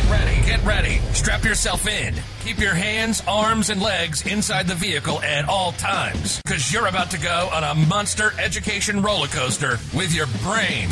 Get 0.00 0.10
ready, 0.10 0.40
get 0.46 0.64
ready. 0.64 0.98
Strap 1.12 1.44
yourself 1.44 1.86
in. 1.86 2.14
Keep 2.42 2.58
your 2.58 2.72
hands, 2.72 3.22
arms, 3.28 3.68
and 3.68 3.82
legs 3.82 4.26
inside 4.26 4.66
the 4.66 4.74
vehicle 4.74 5.20
at 5.20 5.46
all 5.46 5.72
times, 5.72 6.40
because 6.42 6.72
you're 6.72 6.86
about 6.86 7.10
to 7.10 7.20
go 7.20 7.50
on 7.52 7.64
a 7.64 7.74
monster 7.86 8.32
education 8.40 9.02
roller 9.02 9.26
coaster 9.26 9.72
with 9.94 10.14
your 10.14 10.26
brain. 10.42 10.88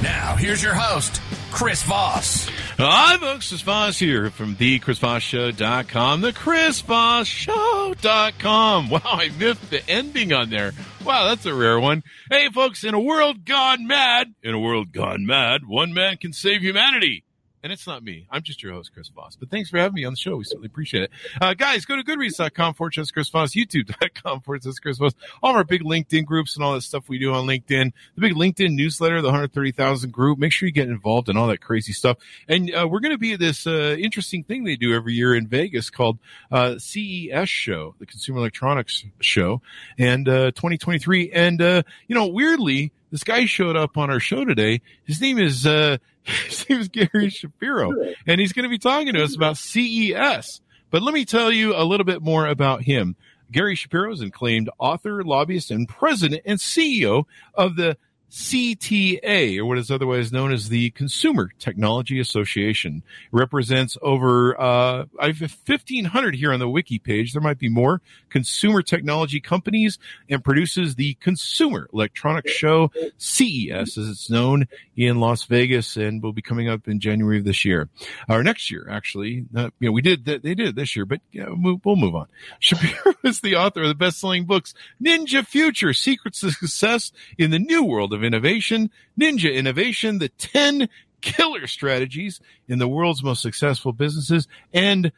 Now, 0.00 0.36
here's 0.36 0.62
your 0.62 0.74
host, 0.74 1.20
Chris 1.50 1.82
Voss. 1.82 2.48
Hi, 2.78 3.16
folks. 3.16 3.48
Chris 3.48 3.62
Voss 3.62 3.98
here 3.98 4.30
from 4.30 4.54
thechrisvossshow.com, 4.54 6.22
thechrisvossshow.com. 6.22 8.90
Wow, 8.90 9.00
I 9.04 9.30
missed 9.36 9.70
the 9.70 9.90
ending 9.90 10.32
on 10.32 10.50
there. 10.50 10.70
Wow, 11.04 11.26
that's 11.28 11.46
a 11.46 11.54
rare 11.54 11.80
one. 11.80 12.04
Hey, 12.30 12.48
folks, 12.50 12.84
in 12.84 12.94
a 12.94 13.00
world 13.00 13.44
gone 13.44 13.88
mad, 13.88 14.32
in 14.44 14.54
a 14.54 14.60
world 14.60 14.92
gone 14.92 15.26
mad, 15.26 15.62
one 15.66 15.92
man 15.92 16.16
can 16.18 16.32
save 16.32 16.60
humanity. 16.60 17.24
And 17.66 17.72
it's 17.72 17.88
not 17.88 18.04
me. 18.04 18.28
I'm 18.30 18.42
just 18.42 18.62
your 18.62 18.74
host, 18.74 18.92
Chris 18.94 19.08
Voss. 19.08 19.34
But 19.34 19.50
thanks 19.50 19.70
for 19.70 19.78
having 19.78 19.94
me 19.96 20.04
on 20.04 20.12
the 20.12 20.16
show. 20.16 20.36
We 20.36 20.44
certainly 20.44 20.68
appreciate 20.68 21.02
it. 21.02 21.10
Uh, 21.40 21.52
guys, 21.52 21.84
go 21.84 21.96
to 21.96 22.04
goodreads.com 22.04 22.74
forward 22.74 22.94
slash 22.94 23.10
Chris 23.10 23.28
Voss, 23.28 23.56
youtube.com 23.56 24.42
forward 24.42 24.62
slash 24.62 24.76
Chris 24.76 24.98
Voss, 24.98 25.14
all 25.42 25.56
our 25.56 25.64
big 25.64 25.82
LinkedIn 25.82 26.26
groups 26.26 26.54
and 26.54 26.64
all 26.64 26.74
that 26.74 26.82
stuff 26.82 27.08
we 27.08 27.18
do 27.18 27.34
on 27.34 27.44
LinkedIn, 27.44 27.92
the 28.14 28.20
big 28.20 28.34
LinkedIn 28.34 28.76
newsletter, 28.76 29.20
the 29.20 29.26
130,000 29.26 30.12
group. 30.12 30.38
Make 30.38 30.52
sure 30.52 30.68
you 30.68 30.72
get 30.72 30.86
involved 30.86 31.28
in 31.28 31.36
all 31.36 31.48
that 31.48 31.60
crazy 31.60 31.92
stuff. 31.92 32.18
And 32.46 32.72
uh, 32.72 32.86
we're 32.88 33.00
going 33.00 33.10
to 33.10 33.18
be 33.18 33.32
at 33.32 33.40
this 33.40 33.66
uh, 33.66 33.96
interesting 33.98 34.44
thing 34.44 34.62
they 34.62 34.76
do 34.76 34.94
every 34.94 35.14
year 35.14 35.34
in 35.34 35.48
Vegas 35.48 35.90
called 35.90 36.20
uh, 36.52 36.78
CES 36.78 37.48
Show, 37.48 37.96
the 37.98 38.06
Consumer 38.06 38.38
Electronics 38.38 39.04
Show, 39.18 39.60
and 39.98 40.28
uh, 40.28 40.52
2023. 40.52 41.32
And, 41.32 41.60
uh, 41.60 41.82
you 42.06 42.14
know, 42.14 42.28
weirdly, 42.28 42.92
this 43.10 43.24
guy 43.24 43.44
showed 43.46 43.76
up 43.76 43.96
on 43.96 44.10
our 44.10 44.20
show 44.20 44.44
today. 44.44 44.80
His 45.04 45.20
name 45.20 45.38
is, 45.38 45.66
uh, 45.66 45.98
his 46.22 46.68
name 46.68 46.80
is 46.80 46.88
Gary 46.88 47.30
Shapiro, 47.30 47.92
and 48.26 48.40
he's 48.40 48.52
going 48.52 48.64
to 48.64 48.68
be 48.68 48.78
talking 48.78 49.14
to 49.14 49.22
us 49.22 49.36
about 49.36 49.56
CES. 49.56 50.60
But 50.90 51.02
let 51.02 51.14
me 51.14 51.24
tell 51.24 51.50
you 51.50 51.74
a 51.74 51.84
little 51.84 52.04
bit 52.06 52.22
more 52.22 52.46
about 52.46 52.82
him. 52.82 53.16
Gary 53.50 53.76
Shapiro 53.76 54.12
is 54.12 54.20
an 54.20 54.28
acclaimed 54.28 54.70
author, 54.78 55.22
lobbyist, 55.22 55.70
and 55.70 55.88
president 55.88 56.42
and 56.44 56.58
CEO 56.58 57.24
of 57.54 57.76
the 57.76 57.96
CTA, 58.30 59.58
or 59.58 59.64
what 59.64 59.78
is 59.78 59.90
otherwise 59.90 60.32
known 60.32 60.52
as 60.52 60.68
the 60.68 60.90
Consumer 60.90 61.50
Technology 61.58 62.18
Association, 62.18 63.02
represents 63.30 63.96
over 64.02 64.60
uh, 64.60 65.04
I 65.20 65.26
have 65.26 65.40
1,500 65.40 66.34
here 66.34 66.52
on 66.52 66.58
the 66.58 66.68
wiki 66.68 66.98
page. 66.98 67.32
There 67.32 67.42
might 67.42 67.58
be 67.58 67.68
more 67.68 68.00
consumer 68.30 68.82
technology 68.82 69.40
companies, 69.40 69.98
and 70.28 70.42
produces 70.44 70.96
the 70.96 71.14
Consumer 71.14 71.88
Electronics 71.92 72.52
Show 72.52 72.90
CES, 73.18 73.96
as 73.96 74.08
it's 74.08 74.28
known 74.28 74.66
in 74.96 75.20
Las 75.20 75.44
Vegas, 75.44 75.96
and 75.96 76.22
will 76.22 76.32
be 76.32 76.42
coming 76.42 76.68
up 76.68 76.88
in 76.88 77.00
January 77.00 77.38
of 77.38 77.44
this 77.44 77.64
year, 77.64 77.88
or 78.28 78.42
next 78.42 78.70
year, 78.70 78.88
actually. 78.90 79.46
Uh, 79.54 79.70
you 79.78 79.88
know, 79.88 79.92
we 79.92 80.02
did 80.02 80.24
they 80.24 80.38
did 80.38 80.60
it 80.60 80.74
this 80.74 80.96
year, 80.96 81.06
but 81.06 81.20
yeah, 81.32 81.46
we'll, 81.48 81.80
we'll 81.84 81.96
move 81.96 82.14
on. 82.14 82.26
Shapiro 82.58 83.14
is 83.24 83.40
the 83.40 83.56
author 83.56 83.82
of 83.82 83.88
the 83.88 83.94
best-selling 83.94 84.44
books 84.44 84.74
Ninja 85.02 85.46
Future: 85.46 85.92
Secrets 85.92 86.40
to 86.40 86.50
Success 86.50 87.12
in 87.38 87.50
the 87.50 87.58
New 87.58 87.84
World 87.84 88.12
of 88.16 88.24
Innovation, 88.24 88.90
Ninja 89.20 89.54
Innovation, 89.54 90.18
the 90.18 90.28
10 90.30 90.88
killer 91.20 91.66
strategies 91.66 92.40
in 92.66 92.78
the 92.78 92.88
world's 92.88 93.22
most 93.22 93.42
successful 93.42 93.92
businesses, 93.92 94.48
and 94.72 95.12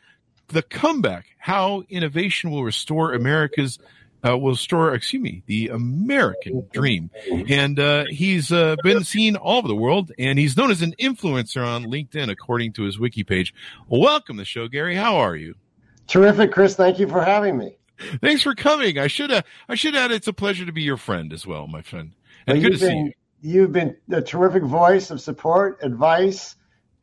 the 0.48 0.62
comeback, 0.62 1.26
how 1.38 1.82
innovation 1.88 2.50
will 2.50 2.64
restore 2.64 3.12
America's 3.12 3.78
uh, 4.26 4.36
will 4.36 4.50
restore, 4.50 4.94
excuse 4.94 5.22
me, 5.22 5.42
the 5.46 5.68
American 5.68 6.66
dream. 6.72 7.10
And 7.48 7.78
uh, 7.78 8.04
he's 8.08 8.50
uh, 8.50 8.76
been 8.82 9.04
seen 9.04 9.36
all 9.36 9.58
over 9.58 9.68
the 9.68 9.76
world, 9.76 10.12
and 10.18 10.38
he's 10.38 10.56
known 10.56 10.70
as 10.70 10.82
an 10.82 10.94
influencer 10.98 11.64
on 11.64 11.84
LinkedIn, 11.84 12.28
according 12.30 12.72
to 12.74 12.82
his 12.82 12.98
wiki 12.98 13.22
page. 13.22 13.54
Welcome 13.88 14.36
to 14.36 14.40
the 14.40 14.44
show, 14.44 14.66
Gary. 14.66 14.96
How 14.96 15.18
are 15.18 15.36
you? 15.36 15.54
Terrific, 16.08 16.50
Chris. 16.52 16.74
Thank 16.74 16.98
you 16.98 17.06
for 17.06 17.22
having 17.22 17.58
me. 17.58 17.76
Thanks 18.20 18.42
for 18.42 18.54
coming. 18.54 18.98
I 18.98 19.08
should 19.08 19.30
have. 19.30 19.44
I 19.68 19.74
should 19.74 19.94
add. 19.94 20.10
It's 20.10 20.28
a 20.28 20.32
pleasure 20.32 20.64
to 20.64 20.72
be 20.72 20.82
your 20.82 20.96
friend 20.96 21.32
as 21.32 21.46
well, 21.46 21.66
my 21.66 21.82
friend. 21.82 22.12
And 22.48 22.62
you've 22.62 22.80
been, 22.80 23.06
you. 23.06 23.12
You've 23.40 23.72
been 23.72 23.96
a 24.10 24.20
terrific 24.20 24.64
voice 24.64 25.10
of 25.10 25.20
support, 25.20 25.78
advice, 25.82 26.56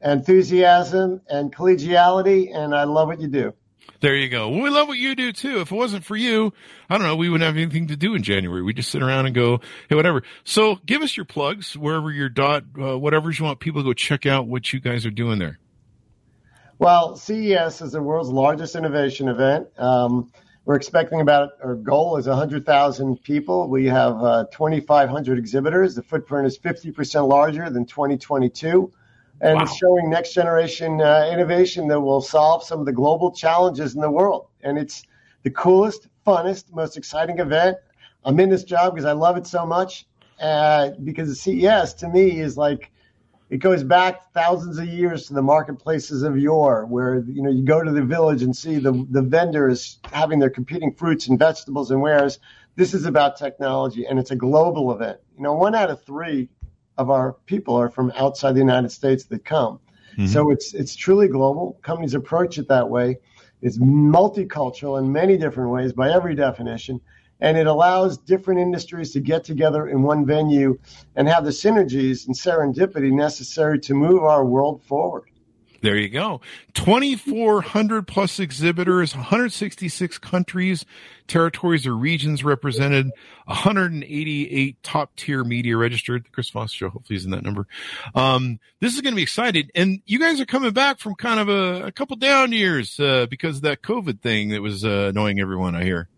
enthusiasm, 0.04 1.22
and 1.30 1.54
collegiality, 1.54 2.54
and 2.54 2.76
I 2.76 2.84
love 2.84 3.08
what 3.08 3.22
you 3.22 3.28
do. 3.28 3.54
There 4.02 4.16
you 4.16 4.30
go. 4.30 4.50
Well, 4.50 4.62
we 4.62 4.70
love 4.70 4.88
what 4.88 4.98
you 4.98 5.16
do 5.16 5.32
too. 5.32 5.62
If 5.62 5.72
it 5.72 5.76
wasn't 5.76 6.04
for 6.04 6.16
you, 6.16 6.54
I 6.90 6.98
don't 6.98 7.08
know, 7.08 7.16
we 7.16 7.30
wouldn't 7.30 7.46
have 7.46 7.56
anything 7.56 7.88
to 7.88 7.96
do 7.96 8.16
in 8.16 8.24
January. 8.24 8.62
We 8.62 8.74
just 8.74 8.92
sit 8.92 9.02
around 9.02 9.28
and 9.28 9.34
go, 9.34 9.62
hey, 9.90 9.96
whatever. 9.96 10.24
So 10.44 10.76
give 10.86 11.02
us 11.02 11.16
your 11.16 11.26
plugs 11.26 11.78
wherever 11.78 12.12
your 12.12 12.30
dot, 12.30 12.64
uh, 12.80 12.98
whatever 12.98 13.32
you 13.32 13.46
want 13.46 13.60
people 13.60 13.82
to 13.82 13.86
go 13.86 13.94
check 13.94 14.26
out 14.26 14.48
what 14.48 14.74
you 14.74 14.80
guys 14.80 15.06
are 15.06 15.12
doing 15.12 15.40
there. 15.40 15.60
Well, 16.78 17.16
CES 17.16 17.82
is 17.82 17.94
the 17.94 18.02
world's 18.02 18.30
largest 18.30 18.76
innovation 18.76 19.30
event. 19.30 19.68
Um, 19.78 20.32
we're 20.66 20.76
expecting 20.76 21.22
about 21.22 21.52
our 21.64 21.76
goal 21.76 22.18
is 22.18 22.28
100,000 22.28 23.22
people. 23.24 23.70
We 23.70 23.86
have 23.86 24.22
uh, 24.24 24.46
2,500 24.52 25.38
exhibitors. 25.38 25.94
The 25.96 26.02
footprint 26.02 26.48
is 26.48 26.58
50% 26.58 27.28
larger 27.28 27.70
than 27.70 27.86
2022. 27.86 28.92
And 29.42 29.56
Wow. 29.58 29.64
it's 29.64 29.76
showing 29.76 30.10
next 30.10 30.34
generation 30.34 31.02
uh, 31.02 31.30
innovation 31.32 31.88
that 31.90 32.00
will 32.00 32.22
solve 32.22 32.64
some 32.64 32.80
of 32.80 32.86
the 32.86 32.94
global 32.94 33.32
challenges 33.32 33.94
in 33.94 34.02
the 34.02 34.10
world. 34.10 34.48
And 34.64 34.78
it's 34.78 35.04
the 35.44 35.52
coolest, 35.52 36.08
funnest, 36.26 36.74
most 36.74 36.98
exciting 36.98 37.40
event. 37.40 37.78
I'm 38.24 38.40
in 38.40 38.50
this 38.50 38.64
job 38.64 38.96
because 38.96 39.06
I 39.06 39.12
love 39.12 39.38
it 39.38 39.46
so 39.46 39.66
much. 39.66 40.08
Uh, 40.42 40.92
because 41.04 41.30
the 41.30 41.36
CES 41.36 41.94
to 41.96 42.10
me 42.10 42.40
is 42.40 42.58
like 42.58 42.92
it 43.50 43.58
goes 43.58 43.84
back 43.84 44.34
thousands 44.34 44.80
of 44.80 44.88
years 44.88 45.28
to 45.28 45.34
the 45.34 45.42
marketplaces 45.42 46.24
of 46.24 46.38
yore, 46.38 46.86
where 46.86 47.24
you 47.28 47.44
know 47.44 47.50
you 47.52 47.64
go 47.64 47.84
to 47.84 47.92
the 47.92 48.02
village 48.02 48.42
and 48.42 48.56
see 48.56 48.78
the 48.78 49.06
the 49.12 49.22
vendors 49.22 50.00
having 50.12 50.40
their 50.40 50.50
competing 50.50 50.94
fruits 50.94 51.28
and 51.28 51.38
vegetables 51.38 51.92
and 51.92 52.02
wares. 52.02 52.40
This 52.76 52.94
is 52.94 53.06
about 53.06 53.38
technology, 53.38 54.06
and 54.06 54.20
it's 54.20 54.32
a 54.32 54.36
global 54.36 54.92
event. 54.92 55.20
You 55.38 55.44
know, 55.44 55.54
one 55.54 55.76
out 55.76 55.90
of 55.90 56.04
three 56.04 56.50
of 56.98 57.10
our 57.10 57.34
people 57.46 57.76
are 57.76 57.90
from 57.90 58.12
outside 58.16 58.54
the 58.54 58.60
United 58.60 58.92
States 58.92 59.26
that 59.26 59.46
come. 59.46 59.80
Mm-hmm. 60.14 60.28
So 60.28 60.50
it's 60.52 60.74
it's 60.74 60.96
truly 60.96 61.28
global. 61.28 61.78
Companies 61.84 62.16
approach 62.16 62.58
it 62.58 62.68
that 62.70 62.90
way. 62.90 63.18
It's 63.62 63.78
multicultural 63.78 65.00
in 65.00 65.12
many 65.12 65.38
different 65.38 65.72
ways 65.72 65.94
by 65.94 66.12
every 66.12 66.36
definition, 66.36 67.00
and 67.40 67.58
it 67.58 67.68
allows 67.68 68.18
different 68.18 68.60
industries 68.60 69.12
to 69.12 69.20
get 69.20 69.44
together 69.44 69.88
in 69.88 70.04
one 70.04 70.26
venue 70.26 70.80
and 71.16 71.28
have 71.28 71.46
the 71.46 71.52
synergies 71.52 72.26
and 72.28 72.36
serendipity 72.36 73.12
necessary 73.12 73.80
to 73.80 73.94
move 73.94 74.24
our 74.24 74.46
world 74.46 74.82
forward. 74.84 75.30
There 75.86 75.98
you 75.98 76.10
go. 76.10 76.42
2,400 76.74 78.08
plus 78.08 78.40
exhibitors, 78.40 79.14
166 79.14 80.18
countries, 80.18 80.84
territories, 81.28 81.86
or 81.86 81.96
regions 81.96 82.44
represented, 82.44 83.12
188 83.46 84.82
top 84.82 85.16
tier 85.16 85.44
media 85.44 85.78
registered. 85.78 86.26
The 86.26 86.30
Chris 86.32 86.50
Voss 86.50 86.72
Show 86.72 86.90
hopefully 86.90 87.18
is 87.18 87.26
in 87.26 87.30
that 87.32 87.44
number. 87.44 87.68
Um, 88.16 88.60
this 88.80 88.96
is 88.96 89.02
going 89.02 89.14
to 89.14 89.16
be 89.16 89.22
exciting. 89.22 89.70
And 89.76 90.02
you 90.08 90.18
guys 90.18 90.42
are 90.42 90.48
coming 90.48 90.72
back 90.72 90.98
from 90.98 91.14
kind 91.14 91.40
of 91.40 91.50
a, 91.50 91.88
a 91.88 91.92
couple 91.92 92.16
down 92.16 92.52
years, 92.52 93.00
uh, 93.00 93.28
because 93.30 93.58
of 93.58 93.62
that 93.62 93.84
COVID 93.84 94.22
thing 94.22 94.50
that 94.50 94.64
was, 94.64 94.84
uh, 94.84 95.12
annoying 95.14 95.40
everyone, 95.40 95.76
I 95.76 95.84
hear. 95.84 96.10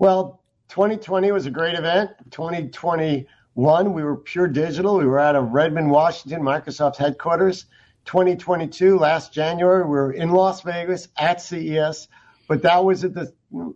Well, 0.00 0.40
2020 0.70 1.30
was 1.30 1.44
a 1.44 1.50
great 1.50 1.74
event. 1.74 2.12
2021, 2.30 3.92
we 3.92 4.02
were 4.02 4.16
pure 4.16 4.48
digital. 4.48 4.96
We 4.96 5.04
were 5.04 5.20
out 5.20 5.36
of 5.36 5.50
Redmond, 5.50 5.90
Washington, 5.90 6.40
Microsoft's 6.40 6.96
headquarters. 6.96 7.66
2022, 8.06 8.98
last 8.98 9.30
January, 9.30 9.82
we 9.82 9.90
were 9.90 10.12
in 10.12 10.30
Las 10.30 10.62
Vegas 10.62 11.08
at 11.18 11.42
CES, 11.42 12.08
but 12.48 12.62
that 12.62 12.82
was 12.82 13.04
at 13.04 13.12
the 13.12 13.30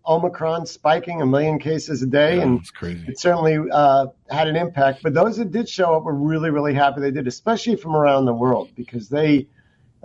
Omicron 0.06 0.64
spiking 0.64 1.20
a 1.20 1.26
million 1.26 1.58
cases 1.58 2.02
a 2.02 2.06
day, 2.06 2.40
and 2.40 2.72
crazy. 2.72 3.04
it 3.06 3.18
certainly 3.18 3.58
uh, 3.70 4.06
had 4.30 4.48
an 4.48 4.56
impact. 4.56 5.02
But 5.02 5.12
those 5.12 5.36
that 5.36 5.52
did 5.52 5.68
show 5.68 5.94
up 5.94 6.04
were 6.04 6.14
really, 6.14 6.48
really 6.48 6.72
happy 6.72 7.02
they 7.02 7.10
did, 7.10 7.26
especially 7.28 7.76
from 7.76 7.94
around 7.94 8.24
the 8.24 8.32
world, 8.32 8.70
because 8.76 9.10
they, 9.10 9.46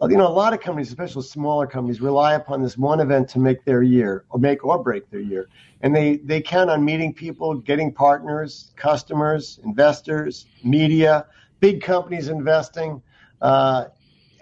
you 0.07 0.17
know, 0.17 0.27
a 0.27 0.29
lot 0.29 0.53
of 0.53 0.61
companies, 0.61 0.89
especially 0.89 1.23
smaller 1.23 1.67
companies, 1.67 1.99
rely 1.99 2.35
upon 2.35 2.61
this 2.61 2.77
one 2.77 2.99
event 2.99 3.29
to 3.29 3.39
make 3.39 3.65
their 3.65 3.81
year 3.81 4.25
or 4.29 4.39
make 4.39 4.63
or 4.63 4.81
break 4.81 5.09
their 5.09 5.19
year, 5.19 5.49
and 5.81 5.95
they 5.95 6.17
they 6.17 6.41
count 6.41 6.69
on 6.69 6.85
meeting 6.85 7.13
people, 7.13 7.55
getting 7.55 7.93
partners, 7.93 8.71
customers, 8.75 9.59
investors, 9.63 10.45
media, 10.63 11.25
big 11.59 11.81
companies 11.81 12.29
investing. 12.29 13.01
Uh, 13.41 13.85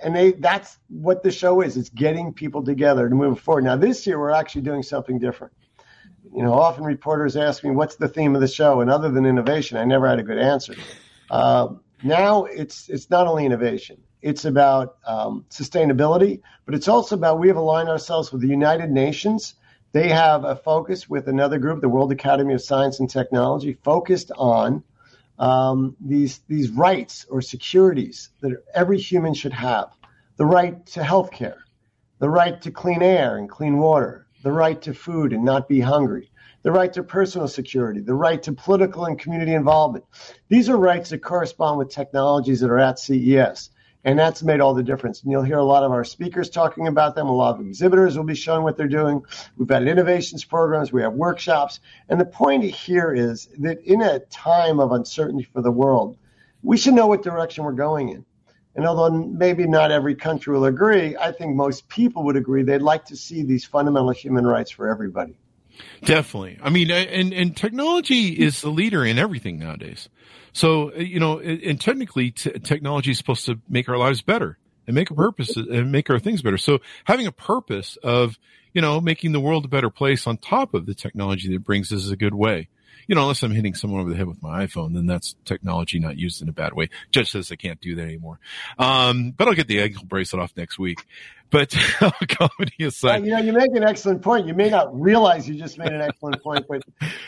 and 0.03 0.15
they 0.15 0.33
that's 0.33 0.77
what 0.89 1.23
the 1.23 1.31
show 1.31 1.61
is 1.61 1.75
it's 1.75 1.89
getting 1.89 2.31
people 2.31 2.63
together 2.63 3.09
to 3.09 3.15
move 3.15 3.39
forward 3.39 3.63
now 3.63 3.75
this 3.75 4.05
year 4.05 4.19
we're 4.19 4.29
actually 4.29 4.61
doing 4.61 4.83
something 4.83 5.17
different 5.17 5.51
you 6.35 6.43
know, 6.43 6.53
often 6.53 6.83
reporters 6.83 7.35
ask 7.35 7.63
me, 7.63 7.71
what's 7.71 7.95
the 7.95 8.07
theme 8.07 8.35
of 8.35 8.41
the 8.41 8.47
show? 8.47 8.81
And 8.81 8.89
other 8.89 9.09
than 9.09 9.25
innovation, 9.25 9.77
I 9.77 9.85
never 9.85 10.07
had 10.07 10.19
a 10.19 10.23
good 10.23 10.37
answer. 10.37 10.75
Uh, 11.29 11.69
now 12.03 12.45
it's, 12.45 12.89
it's 12.89 13.09
not 13.09 13.27
only 13.27 13.45
innovation, 13.45 13.97
it's 14.21 14.45
about 14.45 14.97
um, 15.05 15.45
sustainability, 15.49 16.41
but 16.65 16.75
it's 16.75 16.87
also 16.87 17.15
about 17.15 17.39
we 17.39 17.47
have 17.47 17.57
aligned 17.57 17.89
ourselves 17.89 18.31
with 18.31 18.41
the 18.41 18.47
United 18.47 18.89
Nations. 18.89 19.55
They 19.91 20.09
have 20.09 20.43
a 20.43 20.55
focus 20.55 21.09
with 21.09 21.27
another 21.27 21.59
group, 21.59 21.81
the 21.81 21.89
World 21.89 22.11
Academy 22.11 22.53
of 22.53 22.61
Science 22.61 22.99
and 22.99 23.09
Technology, 23.09 23.73
focused 23.83 24.31
on 24.37 24.83
um, 25.39 25.95
these 25.99 26.39
these 26.47 26.69
rights 26.71 27.25
or 27.29 27.41
securities 27.41 28.29
that 28.41 28.63
every 28.73 28.97
human 28.97 29.33
should 29.33 29.53
have: 29.53 29.89
the 30.37 30.45
right 30.45 30.85
to 30.87 31.03
health 31.03 31.31
care, 31.31 31.59
the 32.19 32.29
right 32.29 32.61
to 32.61 32.71
clean 32.71 33.03
air 33.03 33.37
and 33.37 33.49
clean 33.49 33.77
water, 33.77 34.27
the 34.43 34.51
right 34.51 34.81
to 34.81 34.93
food 34.93 35.31
and 35.31 35.45
not 35.45 35.67
be 35.67 35.79
hungry, 35.79 36.31
the 36.63 36.71
right 36.71 36.91
to 36.93 37.03
personal 37.03 37.47
security, 37.47 38.01
the 38.01 38.13
right 38.13 38.41
to 38.43 38.51
political 38.51 39.05
and 39.05 39.19
community 39.19 39.53
involvement. 39.53 40.05
These 40.49 40.69
are 40.69 40.77
rights 40.77 41.11
that 41.11 41.19
correspond 41.19 41.77
with 41.77 41.89
technologies 41.89 42.59
that 42.61 42.69
are 42.69 42.79
at 42.79 42.99
CES. 42.99 43.69
And 44.03 44.17
that's 44.17 44.43
made 44.43 44.61
all 44.61 44.73
the 44.73 44.83
difference. 44.83 45.21
And 45.21 45.31
you'll 45.31 45.43
hear 45.43 45.57
a 45.57 45.65
lot 45.65 45.83
of 45.83 45.91
our 45.91 46.03
speakers 46.03 46.49
talking 46.49 46.87
about 46.87 47.15
them. 47.15 47.27
A 47.27 47.35
lot 47.35 47.59
of 47.59 47.65
exhibitors 47.65 48.15
will 48.17 48.23
be 48.23 48.35
showing 48.35 48.63
what 48.63 48.77
they're 48.77 48.87
doing. 48.87 49.21
We've 49.57 49.67
got 49.67 49.85
innovations 49.85 50.45
programs. 50.45 50.93
We 50.93 51.01
have 51.01 51.13
workshops. 51.13 51.79
And 52.07 52.19
the 52.19 52.25
point 52.25 52.63
here 52.63 53.13
is 53.13 53.49
that 53.59 53.81
in 53.81 54.01
a 54.01 54.19
time 54.19 54.79
of 54.79 54.91
uncertainty 54.91 55.43
for 55.43 55.61
the 55.61 55.71
world, 55.71 56.17
we 56.63 56.77
should 56.77 56.93
know 56.93 57.07
what 57.07 57.23
direction 57.23 57.63
we're 57.63 57.73
going 57.73 58.09
in. 58.09 58.25
And 58.75 58.85
although 58.85 59.09
maybe 59.09 59.67
not 59.67 59.91
every 59.91 60.13
country 60.13 60.53
will 60.53 60.65
agree, 60.65 61.17
I 61.17 61.31
think 61.31 61.55
most 61.55 61.89
people 61.89 62.23
would 62.25 62.37
agree 62.37 62.61
they'd 62.61 62.81
like 62.81 63.05
to 63.05 63.15
see 63.15 63.41
these 63.41 63.65
fundamental 63.65 64.11
human 64.11 64.45
rights 64.45 64.69
for 64.69 64.87
everybody. 64.87 65.37
Definitely. 66.03 66.59
I 66.61 66.69
mean, 66.69 66.91
and, 66.91 67.33
and 67.33 67.55
technology 67.55 68.29
is 68.29 68.61
the 68.61 68.69
leader 68.69 69.05
in 69.05 69.17
everything 69.17 69.59
nowadays. 69.59 70.09
So, 70.53 70.91
uh, 70.91 70.99
you 70.99 71.19
know, 71.19 71.39
and 71.39 71.79
technically 71.79 72.31
t- 72.31 72.51
technology 72.59 73.11
is 73.11 73.17
supposed 73.17 73.45
to 73.45 73.59
make 73.69 73.89
our 73.89 73.97
lives 73.97 74.21
better 74.21 74.57
and 74.87 74.95
make 74.95 75.11
a 75.11 75.15
purpose 75.15 75.55
and 75.55 75.91
make 75.91 76.09
our 76.09 76.19
things 76.19 76.41
better. 76.41 76.57
So 76.57 76.79
having 77.05 77.27
a 77.27 77.31
purpose 77.31 77.97
of, 78.03 78.37
you 78.73 78.81
know, 78.81 79.01
making 79.01 79.33
the 79.33 79.39
world 79.39 79.65
a 79.65 79.67
better 79.67 79.89
place 79.89 80.25
on 80.27 80.37
top 80.37 80.73
of 80.73 80.85
the 80.85 80.95
technology 80.95 81.51
that 81.53 81.63
brings 81.63 81.91
is 81.91 82.09
a 82.09 82.15
good 82.15 82.33
way 82.33 82.69
you 83.07 83.15
know, 83.15 83.21
unless 83.21 83.41
I'm 83.41 83.51
hitting 83.51 83.73
someone 83.73 84.01
over 84.01 84.09
the 84.09 84.15
head 84.15 84.27
with 84.27 84.41
my 84.43 84.65
iPhone, 84.65 84.93
then 84.93 85.05
that's 85.05 85.35
technology 85.45 85.99
not 85.99 86.17
used 86.17 86.41
in 86.41 86.49
a 86.49 86.53
bad 86.53 86.73
way. 86.73 86.89
Judge 87.11 87.31
says 87.31 87.51
I 87.51 87.55
can't 87.55 87.79
do 87.79 87.95
that 87.95 88.03
anymore. 88.03 88.39
Um, 88.77 89.31
but 89.31 89.47
I'll 89.47 89.53
get 89.53 89.67
the 89.67 89.81
ankle 89.81 90.05
bracelet 90.05 90.41
off 90.41 90.51
next 90.57 90.77
week. 90.77 91.05
But 91.49 91.69
comedy 92.27 92.83
aside, 92.83 93.23
you 93.23 93.31
know, 93.31 93.39
you 93.39 93.53
make 93.53 93.73
an 93.73 93.83
excellent 93.83 94.21
point. 94.21 94.47
You 94.47 94.53
may 94.53 94.69
not 94.69 94.99
realize 94.99 95.47
you 95.47 95.55
just 95.55 95.77
made 95.77 95.93
an 95.93 96.01
excellent 96.01 96.43
point, 96.43 96.65
but 96.67 96.83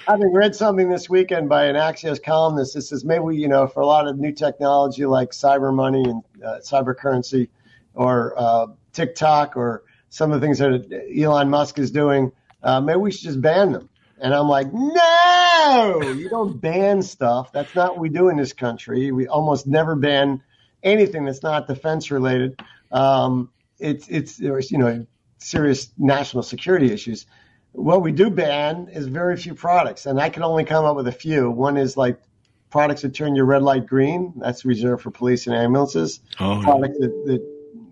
having 0.05 0.33
read 0.33 0.55
something 0.55 0.89
this 0.89 1.09
weekend 1.09 1.47
by 1.47 1.67
an 1.67 1.77
Axios 1.77 2.21
columnist 2.21 2.73
that 2.73 2.81
says 2.81 3.05
maybe 3.05 3.37
you 3.37 3.47
know 3.47 3.67
for 3.67 3.79
a 3.79 3.85
lot 3.85 4.07
of 4.07 4.19
new 4.19 4.33
technology 4.33 5.05
like 5.05 5.31
cyber 5.31 5.73
money 5.73 6.03
and 6.03 6.21
uh, 6.43 6.59
cyber 6.61 6.97
currency, 6.97 7.49
or 7.93 8.33
uh, 8.35 8.67
TikTok, 8.91 9.55
or 9.55 9.83
some 10.09 10.33
of 10.33 10.41
the 10.41 10.45
things 10.45 10.59
that 10.59 11.05
Elon 11.17 11.49
Musk 11.49 11.79
is 11.79 11.91
doing, 11.91 12.33
uh, 12.61 12.81
maybe 12.81 12.99
we 12.99 13.11
should 13.11 13.23
just 13.23 13.41
ban 13.41 13.71
them. 13.71 13.89
And 14.21 14.33
I'm 14.33 14.49
like, 14.49 14.67
no, 14.73 15.08
you 16.01 16.29
don't 16.29 16.59
ban 16.59 17.01
stuff. 17.01 17.51
That's 17.51 17.73
not 17.75 17.91
what 17.91 17.99
we 17.99 18.09
do 18.09 18.29
in 18.29 18.37
this 18.37 18.53
country. 18.53 19.11
We 19.11 19.27
almost 19.27 19.67
never 19.67 19.95
ban 19.95 20.41
anything 20.83 21.25
that's 21.25 21.43
not 21.43 21.67
defense 21.67 22.11
related. 22.11 22.59
Um, 22.91 23.49
it's 23.77 24.07
it's 24.07 24.37
there's 24.37 24.71
you 24.71 24.77
know 24.77 25.05
serious 25.37 25.91
national 25.97 26.43
security 26.43 26.91
issues. 26.91 27.25
What 27.71 28.01
we 28.01 28.11
do 28.11 28.29
ban 28.29 28.89
is 28.91 29.07
very 29.07 29.37
few 29.37 29.53
products, 29.53 30.05
and 30.05 30.19
I 30.19 30.29
can 30.29 30.43
only 30.43 30.65
come 30.65 30.85
up 30.85 30.95
with 30.95 31.07
a 31.07 31.11
few. 31.11 31.49
One 31.51 31.77
is 31.77 31.95
like 31.95 32.19
products 32.69 33.01
that 33.03 33.13
turn 33.13 33.35
your 33.35 33.45
red 33.45 33.61
light 33.61 33.85
green. 33.85 34.33
That's 34.37 34.65
reserved 34.65 35.03
for 35.03 35.11
police 35.11 35.47
and 35.47 35.55
ambulances. 35.55 36.19
Oh, 36.39 36.61
products 36.63 36.97
that, 36.99 37.11
that 37.25 37.41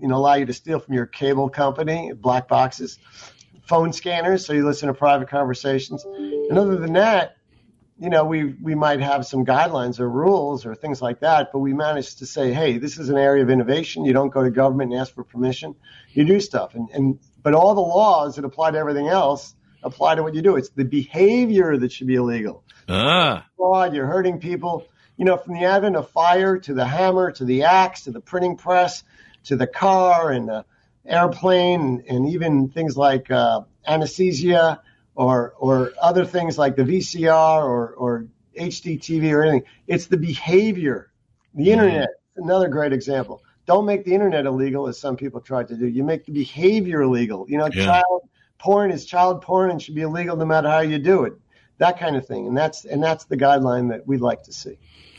you 0.02 0.08
know 0.08 0.16
allow 0.16 0.36
you 0.36 0.46
to 0.46 0.54
steal 0.54 0.80
from 0.80 0.94
your 0.94 1.06
cable 1.06 1.50
company, 1.50 2.12
black 2.14 2.48
boxes 2.48 2.98
phone 3.68 3.92
scanners, 3.94 4.46
so 4.46 4.54
you 4.54 4.66
listen 4.66 4.88
to 4.88 4.94
private 4.94 5.30
conversations. 5.30 6.06
And 6.06 6.58
other 6.58 6.78
than 6.78 6.94
that, 6.94 7.37
you 8.00 8.10
know, 8.10 8.26
we 8.26 8.46
we 8.46 8.76
might 8.76 9.00
have 9.00 9.26
some 9.26 9.46
guidelines 9.46 10.00
or 10.00 10.10
rules 10.10 10.66
or 10.66 10.76
things 10.76 11.02
like 11.02 11.22
that, 11.22 11.50
but 11.52 11.60
we 11.60 11.74
managed 11.74 12.20
to 12.20 12.26
say, 12.26 12.54
hey, 12.54 12.78
this 12.78 13.00
is 13.00 13.10
an 13.10 13.18
area 13.18 13.44
of 13.44 13.50
innovation. 13.50 14.06
You 14.06 14.14
don't 14.14 14.30
go 14.30 14.44
to 14.44 14.52
government 14.52 14.92
and 14.92 15.02
ask 15.02 15.14
for 15.14 15.24
permission. 15.24 15.76
You 16.12 16.26
do 16.26 16.40
stuff, 16.40 16.76
and 16.76 16.90
and 16.92 17.20
but 17.42 17.54
all 17.54 17.74
the 17.74 17.82
laws 17.82 18.36
that 18.36 18.46
apply 18.46 18.72
to 18.72 18.78
everything 18.78 19.08
else 19.08 19.56
apply 19.84 20.16
to 20.16 20.24
what 20.24 20.36
you 20.36 20.42
do. 20.42 20.56
It's 20.56 20.70
the 20.70 20.86
behavior 20.86 21.78
that 21.78 21.92
should 21.92 22.08
be 22.08 22.16
illegal. 22.16 22.64
Ah. 22.90 23.46
Fraud, 23.56 23.94
you're 23.94 24.08
hurting 24.08 24.40
people. 24.40 24.86
You 25.18 25.26
know, 25.26 25.38
from 25.38 25.56
the 25.56 25.66
advent 25.66 25.96
of 25.96 26.12
fire 26.12 26.60
to 26.60 26.74
the 26.76 26.86
hammer 26.86 27.32
to 27.32 27.46
the 27.46 27.64
axe 27.64 28.04
to 28.04 28.12
the 28.12 28.22
printing 28.22 28.58
press 28.58 29.04
to 29.46 29.56
the 29.56 29.66
car 29.66 30.32
and 30.32 30.48
the 30.48 30.66
airplane 31.06 32.04
and 32.08 32.30
even 32.30 32.70
things 32.70 32.96
like 32.96 33.32
uh, 33.32 33.62
anesthesia 33.88 34.82
or 35.18 35.56
or 35.58 35.92
other 36.00 36.24
things 36.24 36.58
like 36.58 36.76
the 36.76 36.84
VCR 36.84 37.64
or, 37.64 37.90
or 37.94 38.28
HD 38.58 39.00
TV 39.00 39.34
or 39.34 39.42
anything. 39.42 39.64
It's 39.88 40.06
the 40.06 40.18
behavior. 40.18 41.12
The 41.56 41.64
mm-hmm. 41.64 41.72
internet, 41.72 42.10
another 42.38 42.70
great 42.70 42.94
example. 42.94 43.42
Don't 43.66 43.86
make 43.86 44.06
the 44.06 44.14
internet 44.14 44.46
illegal, 44.46 44.88
as 44.88 45.00
some 45.00 45.18
people 45.18 45.42
try 45.42 45.64
to 45.64 45.76
do. 45.76 45.88
You 45.88 46.04
make 46.04 46.26
the 46.26 46.32
behavior 46.32 47.02
illegal. 47.02 47.46
You 47.50 47.58
know, 47.58 47.68
yeah. 47.74 47.86
child 47.86 48.30
porn 48.60 48.92
is 48.92 49.06
child 49.06 49.42
porn 49.42 49.72
and 49.72 49.82
should 49.82 49.96
be 49.96 50.04
illegal 50.04 50.38
no 50.38 50.46
matter 50.46 50.70
how 50.70 50.80
you 50.80 51.00
do 51.00 51.24
it. 51.24 51.34
That 51.80 52.00
kind 52.00 52.16
of 52.16 52.26
thing, 52.26 52.48
and 52.48 52.56
that's 52.56 52.86
and 52.86 53.04
that's 53.04 53.26
the 53.26 53.38
guideline 53.38 53.90
that 53.90 54.08
we'd 54.08 54.22
like 54.22 54.44
to 54.44 54.54
see. 54.54 54.78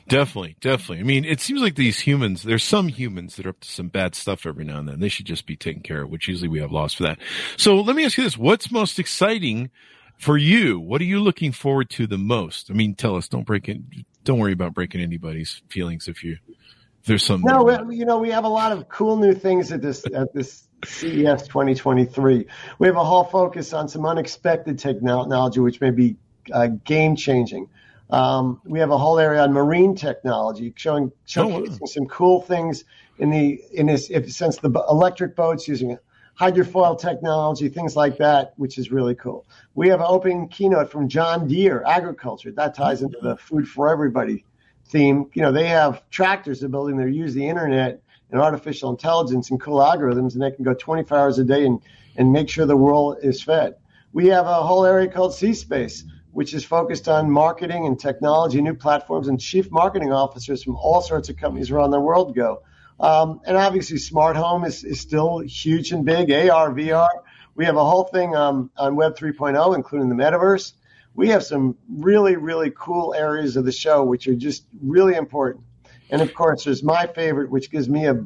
Definitely, 0.09 0.57
definitely. 0.61 1.01
I 1.01 1.03
mean, 1.03 1.25
it 1.25 1.41
seems 1.41 1.61
like 1.61 1.75
these 1.75 2.01
humans, 2.01 2.43
there's 2.43 2.65
some 2.65 2.89
humans 2.89 3.37
that 3.37 3.47
are 3.47 3.51
up 3.51 3.61
to 3.61 3.69
some 3.69 3.89
bad 3.89 4.15
stuff 4.15 4.47
every 4.47 4.65
now 4.65 4.79
and 4.79 4.89
then. 4.89 5.01
They 5.01 5.09
should 5.09 5.27
just 5.27 5.47
be 5.47 5.57
taken 5.57 5.83
care 5.83 6.03
of, 6.03 6.11
which 6.11 6.29
usually 6.29 6.49
we 6.49 6.61
have 6.61 6.73
laws 6.73 6.95
for 6.95 7.05
that. 7.05 7.19
So 7.57 7.77
let 7.77 7.95
me 7.95 8.05
ask 8.05 8.17
you 8.17 8.25
this. 8.25 8.39
What's 8.39 8.71
most 8.71 8.99
exciting 8.99 9.71
for 10.19 10.39
you? 10.39 10.81
What 10.81 11.01
are 11.03 11.05
you 11.05 11.21
looking 11.21 11.53
forward 11.53 11.91
to 11.91 12.07
the 12.07 12.19
most? 12.19 12.71
I 12.71 12.75
mean, 12.75 12.95
tell 12.95 13.17
us, 13.17 13.29
don't 13.29 13.47
break 13.47 13.69
it. 13.69 13.79
Don't 14.25 14.39
worry 14.39 14.53
about 14.53 14.75
breaking 14.75 15.03
anybody's 15.03 15.63
feelings 15.69 16.09
if 16.09 16.25
you, 16.25 16.39
if 16.49 17.07
there's 17.07 17.25
some. 17.25 17.43
No, 17.43 17.65
we, 17.65 17.97
you 17.97 18.07
know, 18.07 18.19
we 18.19 18.31
have 18.31 18.45
a 18.45 18.49
lot 18.49 18.73
of 18.73 18.89
cool 18.89 19.17
new 19.17 19.35
things 19.35 19.73
at 19.73 19.83
this, 19.83 20.05
at 20.15 20.33
this 20.33 20.65
CES 20.85 21.49
2023. 21.49 22.47
We 22.79 22.87
have 22.87 22.97
a 22.97 23.05
whole 23.05 23.25
focus 23.25 23.75
on 23.75 23.89
some 23.89 24.07
unexpected 24.07 24.79
technology, 24.79 25.61
which 25.61 25.81
may 25.81 25.91
be 25.91 26.17
uh, 26.53 26.69
game 26.85 27.15
changing. 27.15 27.69
Um, 28.11 28.61
we 28.65 28.79
have 28.79 28.91
a 28.91 28.99
whole 28.99 29.19
area 29.19 29.43
on 29.43 29.53
marine 29.53 29.95
technology, 29.95 30.73
showing 30.77 31.13
showcasing 31.27 31.69
oh, 31.69 31.79
wow. 31.81 31.87
some 31.87 32.07
cool 32.07 32.41
things 32.41 32.85
in 33.19 33.31
the 33.31 33.61
in 33.73 33.87
this 33.87 34.09
if, 34.11 34.31
since 34.33 34.57
the 34.59 34.71
electric 34.89 35.37
boats 35.37 35.69
using 35.69 35.99
hydrofoil 36.39 36.99
technology, 36.99 37.69
things 37.69 37.97
like 37.97 38.17
that, 38.19 38.55
which 38.57 38.79
is 38.79 38.91
really 38.91 39.15
cool. 39.15 39.47
We 39.75 39.89
have 39.89 40.01
an 40.01 40.07
opening 40.09 40.49
keynote 40.49 40.91
from 40.91 41.09
John 41.09 41.49
Deere 41.49 41.83
Agriculture 41.85 42.53
that 42.53 42.75
ties 42.75 43.03
into 43.03 43.19
the 43.21 43.37
food 43.37 43.69
for 43.69 43.89
everybody 43.89 44.45
theme. 44.87 45.29
You 45.35 45.43
know, 45.43 45.53
they 45.53 45.67
have 45.67 46.09
tractors 46.11 46.61
they're 46.61 46.69
building 46.69 46.97
that 46.99 47.11
use 47.11 47.35
the 47.35 47.47
internet 47.47 48.01
and 48.31 48.41
artificial 48.41 48.91
intelligence 48.91 49.51
and 49.51 49.61
cool 49.61 49.81
algorithms, 49.81 50.35
and 50.35 50.43
they 50.43 50.51
can 50.51 50.65
go 50.65 50.75
24 50.75 51.19
hours 51.19 51.39
a 51.39 51.45
day 51.45 51.67
and 51.67 51.81
and 52.17 52.33
make 52.33 52.49
sure 52.49 52.67
the 52.67 52.77
world 52.77 53.19
is 53.23 53.43
fed. 53.43 53.77
We 54.13 54.27
have 54.29 54.47
a 54.47 54.55
whole 54.55 54.85
area 54.85 55.09
called 55.09 55.35
C 55.35 55.53
Space 55.53 56.05
which 56.39 56.55
is 56.55 56.65
focused 56.65 57.09
on 57.09 57.29
marketing 57.29 57.85
and 57.85 57.99
technology, 57.99 58.63
new 58.63 58.73
platforms, 58.73 59.27
and 59.27 59.41
chief 59.41 59.73
marketing 59.73 60.13
officers 60.13 60.63
from 60.63 60.77
all 60.77 61.01
sorts 61.01 61.29
of 61.29 61.37
companies 61.37 61.73
around 61.73 61.91
the 61.91 61.99
world 61.99 62.33
go. 62.33 62.63
Um, 63.01 63.41
and 63.45 63.57
obviously, 63.57 63.99
smart 63.99 64.37
home 64.37 64.63
is, 64.65 64.85
is 64.85 65.01
still 65.01 65.41
huge 65.41 65.91
and 65.91 66.05
big. 66.05 66.31
AR, 66.31 66.71
VR. 66.71 67.09
We 67.57 67.65
have 67.65 67.75
a 67.75 67.85
whole 67.85 68.05
thing 68.05 68.37
um, 68.37 68.71
on 68.77 68.95
Web 68.95 69.17
3.0, 69.17 69.75
including 69.75 70.09
the 70.09 70.15
metaverse. 70.15 70.75
We 71.13 71.31
have 71.31 71.43
some 71.43 71.77
really, 71.89 72.37
really 72.37 72.71
cool 72.71 73.15
areas 73.15 73.57
of 73.57 73.65
the 73.65 73.73
show 73.73 74.05
which 74.05 74.29
are 74.29 74.37
just 74.37 74.65
really 74.81 75.17
important. 75.17 75.65
And 76.09 76.23
of 76.23 76.35
course, 76.35 76.63
there's 76.63 76.85
my 76.85 77.09
favorite, 77.09 77.51
which 77.51 77.69
gives 77.69 77.89
me 77.89 78.07
a 78.07 78.25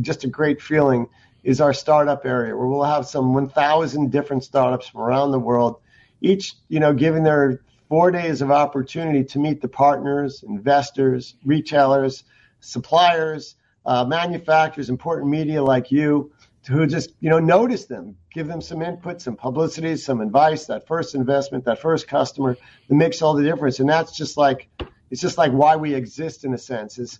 just 0.00 0.24
a 0.24 0.28
great 0.28 0.62
feeling, 0.62 1.06
is 1.44 1.60
our 1.60 1.74
startup 1.74 2.24
area, 2.24 2.56
where 2.56 2.66
we'll 2.66 2.82
have 2.82 3.06
some 3.06 3.34
1,000 3.34 4.10
different 4.10 4.42
startups 4.42 4.88
from 4.88 5.02
around 5.02 5.32
the 5.32 5.38
world 5.38 5.81
each, 6.22 6.54
you 6.68 6.80
know, 6.80 6.94
giving 6.94 7.24
their 7.24 7.60
four 7.88 8.10
days 8.10 8.40
of 8.40 8.50
opportunity 8.50 9.24
to 9.24 9.38
meet 9.38 9.60
the 9.60 9.68
partners, 9.68 10.44
investors, 10.48 11.34
retailers, 11.44 12.24
suppliers, 12.60 13.56
uh, 13.84 14.04
manufacturers, 14.04 14.88
important 14.88 15.30
media 15.30 15.62
like 15.62 15.90
you, 15.90 16.32
who 16.68 16.86
just, 16.86 17.12
you 17.20 17.28
know, 17.28 17.40
notice 17.40 17.86
them, 17.86 18.16
give 18.32 18.46
them 18.46 18.60
some 18.60 18.82
input, 18.82 19.20
some 19.20 19.36
publicity, 19.36 19.96
some 19.96 20.20
advice, 20.20 20.66
that 20.66 20.86
first 20.86 21.14
investment, 21.14 21.64
that 21.64 21.80
first 21.80 22.06
customer 22.06 22.56
that 22.88 22.94
makes 22.94 23.20
all 23.20 23.34
the 23.34 23.42
difference. 23.42 23.80
And 23.80 23.88
that's 23.88 24.16
just 24.16 24.36
like, 24.36 24.68
it's 25.10 25.20
just 25.20 25.36
like 25.36 25.50
why 25.52 25.76
we 25.76 25.92
exist 25.94 26.44
in 26.44 26.54
a 26.54 26.58
sense 26.58 26.98
is 26.98 27.18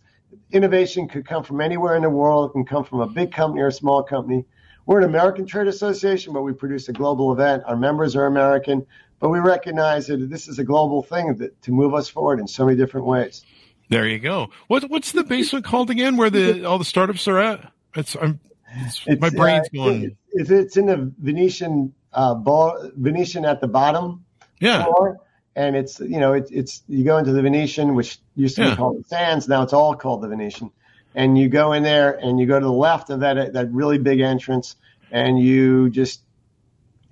innovation 0.52 1.09
could 1.09 1.26
come 1.26 1.42
from 1.42 1.61
anywhere 1.61 1.97
in 1.97 2.02
the 2.02 2.11
world. 2.11 2.50
It 2.50 2.52
can 2.52 2.64
come 2.64 2.85
from 2.85 3.00
a 3.00 3.06
big 3.09 3.32
company 3.32 3.62
or 3.62 3.66
a 3.66 3.73
small 3.73 4.04
company. 4.04 4.44
We're 4.86 4.98
an 4.98 5.04
American 5.04 5.46
trade 5.46 5.68
association, 5.68 6.32
but 6.32 6.42
we 6.42 6.52
produce 6.52 6.88
a 6.88 6.92
global 6.92 7.32
event. 7.32 7.62
Our 7.66 7.76
members 7.76 8.16
are 8.16 8.26
American, 8.26 8.86
but 9.20 9.28
we 9.28 9.38
recognize 9.38 10.08
that 10.08 10.28
this 10.28 10.48
is 10.48 10.58
a 10.58 10.64
global 10.64 11.02
thing 11.02 11.36
that, 11.36 11.60
to 11.62 11.70
move 11.72 11.94
us 11.94 12.08
forward 12.08 12.40
in 12.40 12.48
so 12.48 12.64
many 12.66 12.76
different 12.76 13.06
ways. 13.06 13.44
There 13.88 14.06
you 14.06 14.18
go. 14.18 14.50
What 14.68 14.88
what's 14.90 15.12
the 15.12 15.22
basement 15.22 15.64
called 15.64 15.90
again? 15.90 16.16
Where 16.16 16.30
the 16.30 16.64
all 16.64 16.78
the 16.78 16.84
startups 16.84 17.28
are 17.28 17.38
at? 17.38 17.72
It's, 17.94 18.16
I'm, 18.16 18.40
it's, 18.74 19.02
It's, 19.06 19.20
my 19.20 19.28
brain's 19.30 19.66
uh, 19.66 19.70
going. 19.74 20.16
It's, 20.32 20.50
it's 20.50 20.76
in 20.78 20.86
the 20.86 21.12
Venetian 21.18 21.94
uh, 22.12 22.34
ball, 22.34 22.90
Venetian 22.96 23.44
at 23.44 23.60
the 23.60 23.68
bottom 23.68 24.24
Yeah. 24.60 24.84
floor, 24.84 25.18
and 25.54 25.76
it's 25.76 26.00
you 26.00 26.18
know 26.20 26.32
it's 26.32 26.50
it's 26.50 26.82
you 26.88 27.04
go 27.04 27.18
into 27.18 27.32
the 27.32 27.42
Venetian, 27.42 27.94
which 27.94 28.18
used 28.34 28.56
to 28.56 28.62
Yeah. 28.62 28.70
be 28.70 28.76
called 28.76 28.98
the 29.00 29.04
Sands. 29.08 29.46
Now 29.46 29.62
it's 29.62 29.74
all 29.74 29.94
called 29.94 30.22
the 30.22 30.28
Venetian, 30.28 30.70
and 31.14 31.37
you 31.38 31.49
go 31.49 31.73
in 31.73 31.83
there 31.83 32.12
and 32.12 32.38
you 32.40 32.47
go 32.47 32.59
to 32.59 32.64
the 32.66 32.73
left 32.73 33.11
of 33.11 33.21
that 33.21 33.52
that 33.52 33.71
really 33.73 33.99
big 33.99 34.21
entrance, 34.21 34.76
and 35.11 35.38
you 35.38 35.90
just 35.90 36.23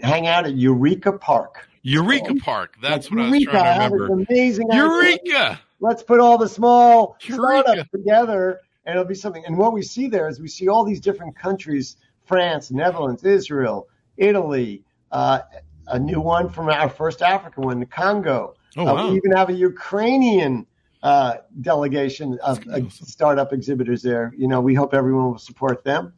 hang 0.00 0.26
out 0.26 0.46
at 0.46 0.54
Eureka 0.56 1.12
Park. 1.12 1.68
Eureka 1.82 2.34
Park. 2.36 2.74
That's 2.82 3.10
what 3.10 3.20
I 3.20 3.30
was 3.30 3.40
Eureka, 3.40 3.50
trying 3.52 3.90
to 3.90 3.96
remember. 3.96 4.24
amazing. 4.30 4.70
idea. 4.70 4.82
Eureka. 4.84 5.60
let's 5.80 6.02
put 6.02 6.20
all 6.20 6.36
the 6.38 6.48
small 6.48 7.16
Eureka. 7.22 7.62
startups 7.62 7.90
together 7.90 8.60
and 8.84 8.94
it'll 8.94 9.06
be 9.08 9.14
something. 9.14 9.44
And 9.46 9.56
what 9.56 9.72
we 9.72 9.82
see 9.82 10.08
there 10.08 10.28
is 10.28 10.40
we 10.40 10.48
see 10.48 10.68
all 10.68 10.84
these 10.84 11.00
different 11.00 11.36
countries 11.36 11.96
France, 12.26 12.70
Netherlands, 12.70 13.24
Israel, 13.24 13.88
Italy, 14.16 14.82
uh, 15.10 15.40
a 15.88 15.98
new 15.98 16.20
one 16.20 16.48
from 16.48 16.68
our 16.68 16.88
first 16.88 17.22
African 17.22 17.64
one, 17.64 17.80
the 17.80 17.86
Congo. 17.86 18.54
Oh 18.76 18.82
Uh, 18.86 18.94
wow. 18.94 19.10
we 19.10 19.16
even 19.16 19.32
have 19.32 19.48
a 19.48 19.54
Ukrainian 19.54 20.66
uh, 21.02 21.36
delegation 21.60 22.38
of 22.42 22.60
uh, 22.68 22.80
startup 22.90 23.52
exhibitors 23.52 24.02
there. 24.02 24.32
You 24.36 24.48
know, 24.48 24.60
we 24.60 24.74
hope 24.74 24.94
everyone 24.94 25.32
will 25.32 25.38
support 25.38 25.84
them 25.84 26.12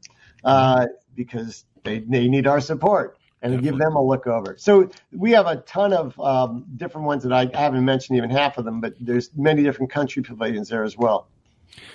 uh, 0.44 0.86
because 1.14 1.64
they, 1.84 2.00
they 2.00 2.28
need 2.28 2.46
our 2.46 2.60
support 2.60 3.18
and 3.42 3.60
give 3.60 3.76
them 3.76 3.96
a 3.96 4.02
look 4.02 4.26
over. 4.26 4.54
So 4.56 4.90
we 5.12 5.32
have 5.32 5.46
a 5.46 5.56
ton 5.56 5.92
of 5.92 6.18
um, 6.20 6.64
different 6.76 7.06
ones 7.06 7.24
that 7.24 7.32
I 7.32 7.50
haven't 7.52 7.84
mentioned 7.84 8.16
even 8.16 8.30
half 8.30 8.56
of 8.56 8.64
them, 8.64 8.80
but 8.80 8.94
there's 9.00 9.30
many 9.36 9.64
different 9.64 9.90
country 9.90 10.22
pavilions 10.22 10.68
there 10.68 10.84
as 10.84 10.96
well. 10.96 11.26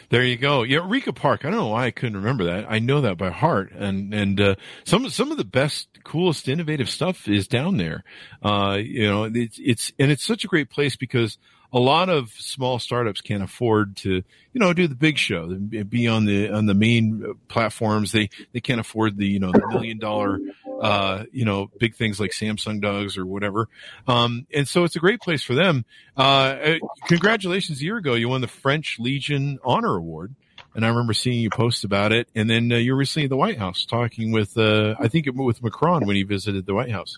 There 0.10 0.24
you 0.24 0.38
go. 0.38 0.64
Yeah, 0.64 0.84
Eureka 0.84 1.14
Park. 1.14 1.46
I 1.46 1.50
don't 1.50 1.60
know 1.60 1.68
why 1.68 1.86
I 1.86 1.92
couldn't 1.92 2.18
remember 2.18 2.46
that. 2.46 2.66
I 2.68 2.80
know 2.80 3.02
that 3.02 3.18
by 3.18 3.30
heart. 3.30 3.72
And 3.74 4.14
and 4.14 4.42
uh, 4.42 4.56
some 4.86 5.10
some 5.10 5.32
of 5.32 5.38
the 5.38 5.46
best, 5.46 5.88
coolest, 6.04 6.48
innovative 6.48 6.90
stuff 6.90 7.28
is 7.28 7.48
down 7.48 7.78
there. 7.78 8.04
Uh, 8.42 8.78
you 8.82 9.08
know, 9.08 9.26
it's 9.26 9.60
it's 9.62 9.92
and 10.00 10.10
it's 10.10 10.26
such 10.26 10.44
a 10.44 10.48
great 10.48 10.70
place 10.70 10.96
because 10.96 11.38
a 11.74 11.80
lot 11.80 12.10
of 12.10 12.30
small 12.32 12.80
startups 12.80 13.22
can't 13.22 13.44
afford 13.44 13.98
to, 13.98 14.10
you 14.10 14.60
know, 14.60 14.74
do 14.74 14.88
the 14.88 14.96
big 14.96 15.18
show, 15.18 15.48
be 15.48 16.08
on 16.08 16.26
the 16.26 16.50
on 16.50 16.66
the 16.66 16.74
main 16.74 17.36
platforms. 17.48 18.12
They 18.12 18.30
they 18.54 18.62
can't 18.62 18.80
afford 18.80 19.18
the 19.18 19.28
you 19.28 19.40
know 19.40 19.52
the 19.52 19.68
million 19.68 20.00
dollar, 20.00 20.40
uh, 20.82 21.26
you 21.32 21.46
know, 21.46 21.70
big 21.80 21.96
things 21.96 22.20
like 22.20 22.32
Samsung 22.32 22.82
does 22.82 23.18
or 23.18 23.26
whatever. 23.26 23.68
Um, 24.08 24.48
and 24.54 24.68
so 24.68 24.84
it's 24.84 24.96
a 24.96 25.00
great 25.00 25.20
place 25.22 25.44
for 25.44 25.56
them. 25.56 25.86
Uh, 26.18 26.22
uh, 26.22 26.78
congratulations! 27.08 27.82
A 27.82 27.84
year 27.84 27.98
ago, 27.98 28.14
you 28.14 28.30
won 28.30 28.42
the 28.42 28.48
French 28.48 28.98
Legion 29.00 29.60
Honor 29.64 29.96
Award. 29.96 30.36
And 30.76 30.86
I 30.86 30.90
remember 30.90 31.14
seeing 31.14 31.40
you 31.40 31.50
post 31.50 31.84
about 31.84 32.12
it. 32.12 32.28
And 32.36 32.48
then 32.48 32.72
uh, 32.72 32.76
you 32.76 32.92
were 32.92 33.00
recently 33.00 33.24
at 33.24 33.30
the 33.32 33.38
White 33.38 33.58
House 33.58 33.84
talking 33.84 34.32
with, 34.32 34.56
uh, 34.60 34.94
I 35.00 35.08
think, 35.08 35.26
it 35.26 35.34
with 35.34 35.64
Macron 35.64 36.06
when 36.06 36.16
he 36.16 36.22
visited 36.22 36.68
the 36.68 36.76
White 36.76 36.92
House. 36.92 37.18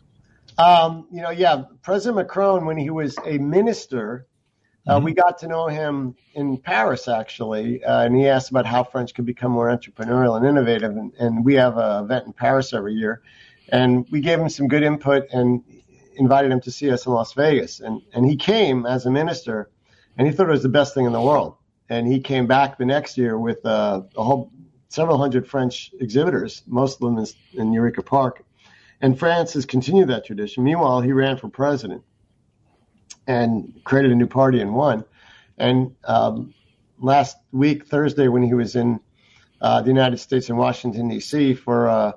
Um, 0.57 1.07
you 1.11 1.21
know, 1.21 1.29
yeah, 1.29 1.63
President 1.81 2.17
Macron, 2.17 2.65
when 2.65 2.77
he 2.77 2.89
was 2.89 3.17
a 3.25 3.37
minister, 3.37 4.27
uh, 4.87 4.99
Mhm. 4.99 5.03
we 5.03 5.13
got 5.13 5.37
to 5.39 5.47
know 5.47 5.67
him 5.67 6.15
in 6.33 6.57
Paris 6.57 7.07
actually, 7.07 7.83
uh, 7.83 8.03
and 8.05 8.15
he 8.15 8.27
asked 8.27 8.49
about 8.49 8.65
how 8.65 8.83
French 8.83 9.13
could 9.13 9.25
become 9.25 9.51
more 9.51 9.67
entrepreneurial 9.67 10.37
and 10.37 10.45
innovative. 10.45 10.91
And, 10.95 11.11
and 11.19 11.45
we 11.45 11.55
have 11.55 11.77
an 11.77 12.03
event 12.05 12.27
in 12.27 12.33
Paris 12.33 12.73
every 12.73 12.93
year, 12.93 13.21
and 13.69 14.05
we 14.11 14.21
gave 14.21 14.39
him 14.39 14.49
some 14.49 14.67
good 14.67 14.83
input 14.83 15.27
and 15.31 15.63
invited 16.15 16.51
him 16.51 16.61
to 16.61 16.71
see 16.71 16.89
us 16.91 17.05
in 17.05 17.13
Las 17.13 17.33
Vegas. 17.33 17.79
And 17.79 18.01
and 18.13 18.25
he 18.25 18.35
came 18.35 18.85
as 18.85 19.05
a 19.05 19.11
minister, 19.11 19.69
and 20.17 20.27
he 20.27 20.33
thought 20.33 20.47
it 20.47 20.51
was 20.51 20.63
the 20.63 20.69
best 20.69 20.93
thing 20.93 21.05
in 21.05 21.11
the 21.13 21.21
world. 21.21 21.55
And 21.89 22.07
he 22.07 22.19
came 22.19 22.45
back 22.45 22.77
the 22.77 22.85
next 22.85 23.17
year 23.17 23.37
with 23.37 23.65
uh, 23.65 24.01
a 24.15 24.23
whole 24.23 24.51
several 24.89 25.17
hundred 25.17 25.47
French 25.47 25.91
exhibitors, 25.99 26.63
most 26.67 27.01
of 27.01 27.15
them 27.15 27.17
in, 27.17 27.27
in 27.61 27.73
Eureka 27.73 28.01
Park. 28.03 28.43
And 29.01 29.17
France 29.17 29.53
has 29.53 29.65
continued 29.65 30.09
that 30.09 30.25
tradition. 30.25 30.63
Meanwhile, 30.63 31.01
he 31.01 31.11
ran 31.13 31.37
for 31.37 31.47
president 31.49 32.03
and 33.29 33.79
created 33.83 34.11
a 34.11 34.15
new 34.15 34.27
party 34.27 34.59
and 34.59 34.73
won. 34.73 35.05
And 35.57 35.95
um, 36.03 36.55
last 36.97 37.37
week, 37.51 37.85
Thursday, 37.85 38.27
when 38.27 38.41
he 38.41 38.55
was 38.55 38.75
in 38.75 38.99
uh, 39.61 39.83
the 39.83 39.89
United 39.89 40.17
States 40.17 40.49
in 40.49 40.57
Washington, 40.57 41.09
D.C. 41.09 41.53
for 41.53 41.87
uh, 41.87 42.13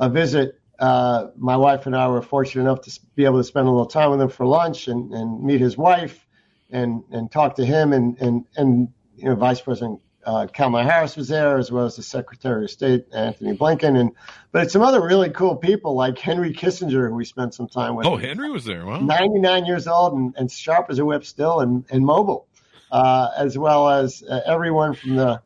a 0.00 0.08
visit, 0.08 0.58
uh, 0.78 1.26
my 1.36 1.56
wife 1.56 1.84
and 1.84 1.94
I 1.94 2.08
were 2.08 2.22
fortunate 2.22 2.62
enough 2.62 2.80
to 2.82 3.00
be 3.14 3.26
able 3.26 3.38
to 3.38 3.44
spend 3.44 3.68
a 3.68 3.70
little 3.70 3.86
time 3.86 4.10
with 4.10 4.22
him 4.22 4.30
for 4.30 4.46
lunch 4.46 4.88
and, 4.88 5.12
and 5.12 5.42
meet 5.42 5.60
his 5.60 5.76
wife 5.76 6.26
and, 6.70 7.04
and 7.10 7.30
talk 7.30 7.56
to 7.56 7.64
him. 7.64 7.92
And, 7.92 8.18
and, 8.18 8.46
and 8.56 8.88
you 9.16 9.28
know, 9.28 9.34
Vice 9.34 9.60
President 9.60 10.00
uh, 10.26 10.46
Kamala 10.52 10.84
Harris 10.84 11.16
was 11.16 11.28
there, 11.28 11.58
as 11.58 11.70
well 11.70 11.84
as 11.84 11.96
the 11.96 12.02
Secretary 12.02 12.64
of 12.64 12.70
State, 12.70 13.06
Antony 13.12 13.56
Blinken. 13.56 13.98
And 13.98 14.12
but 14.52 14.70
some 14.70 14.82
other 14.82 15.00
really 15.02 15.30
cool 15.30 15.56
people 15.56 15.94
like 15.94 16.18
Henry 16.18 16.52
Kissinger, 16.52 17.08
who 17.08 17.14
we 17.14 17.24
spent 17.24 17.54
some 17.54 17.68
time 17.68 17.94
with. 17.96 18.06
Oh, 18.06 18.16
Henry 18.16 18.50
was 18.50 18.64
there. 18.64 18.84
Wow. 18.86 19.00
99 19.00 19.66
years 19.66 19.86
old 19.86 20.14
and, 20.14 20.34
and 20.36 20.50
sharp 20.50 20.86
as 20.90 20.98
a 20.98 21.04
whip 21.04 21.24
still 21.24 21.60
and, 21.60 21.84
and 21.90 22.04
mobile, 22.04 22.46
uh, 22.90 23.28
as 23.36 23.56
well 23.58 23.88
as 23.88 24.22
uh, 24.28 24.40
everyone 24.46 24.94
from 24.94 25.16
the 25.16 25.42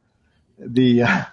the 0.58 1.02
uh, 1.02 1.24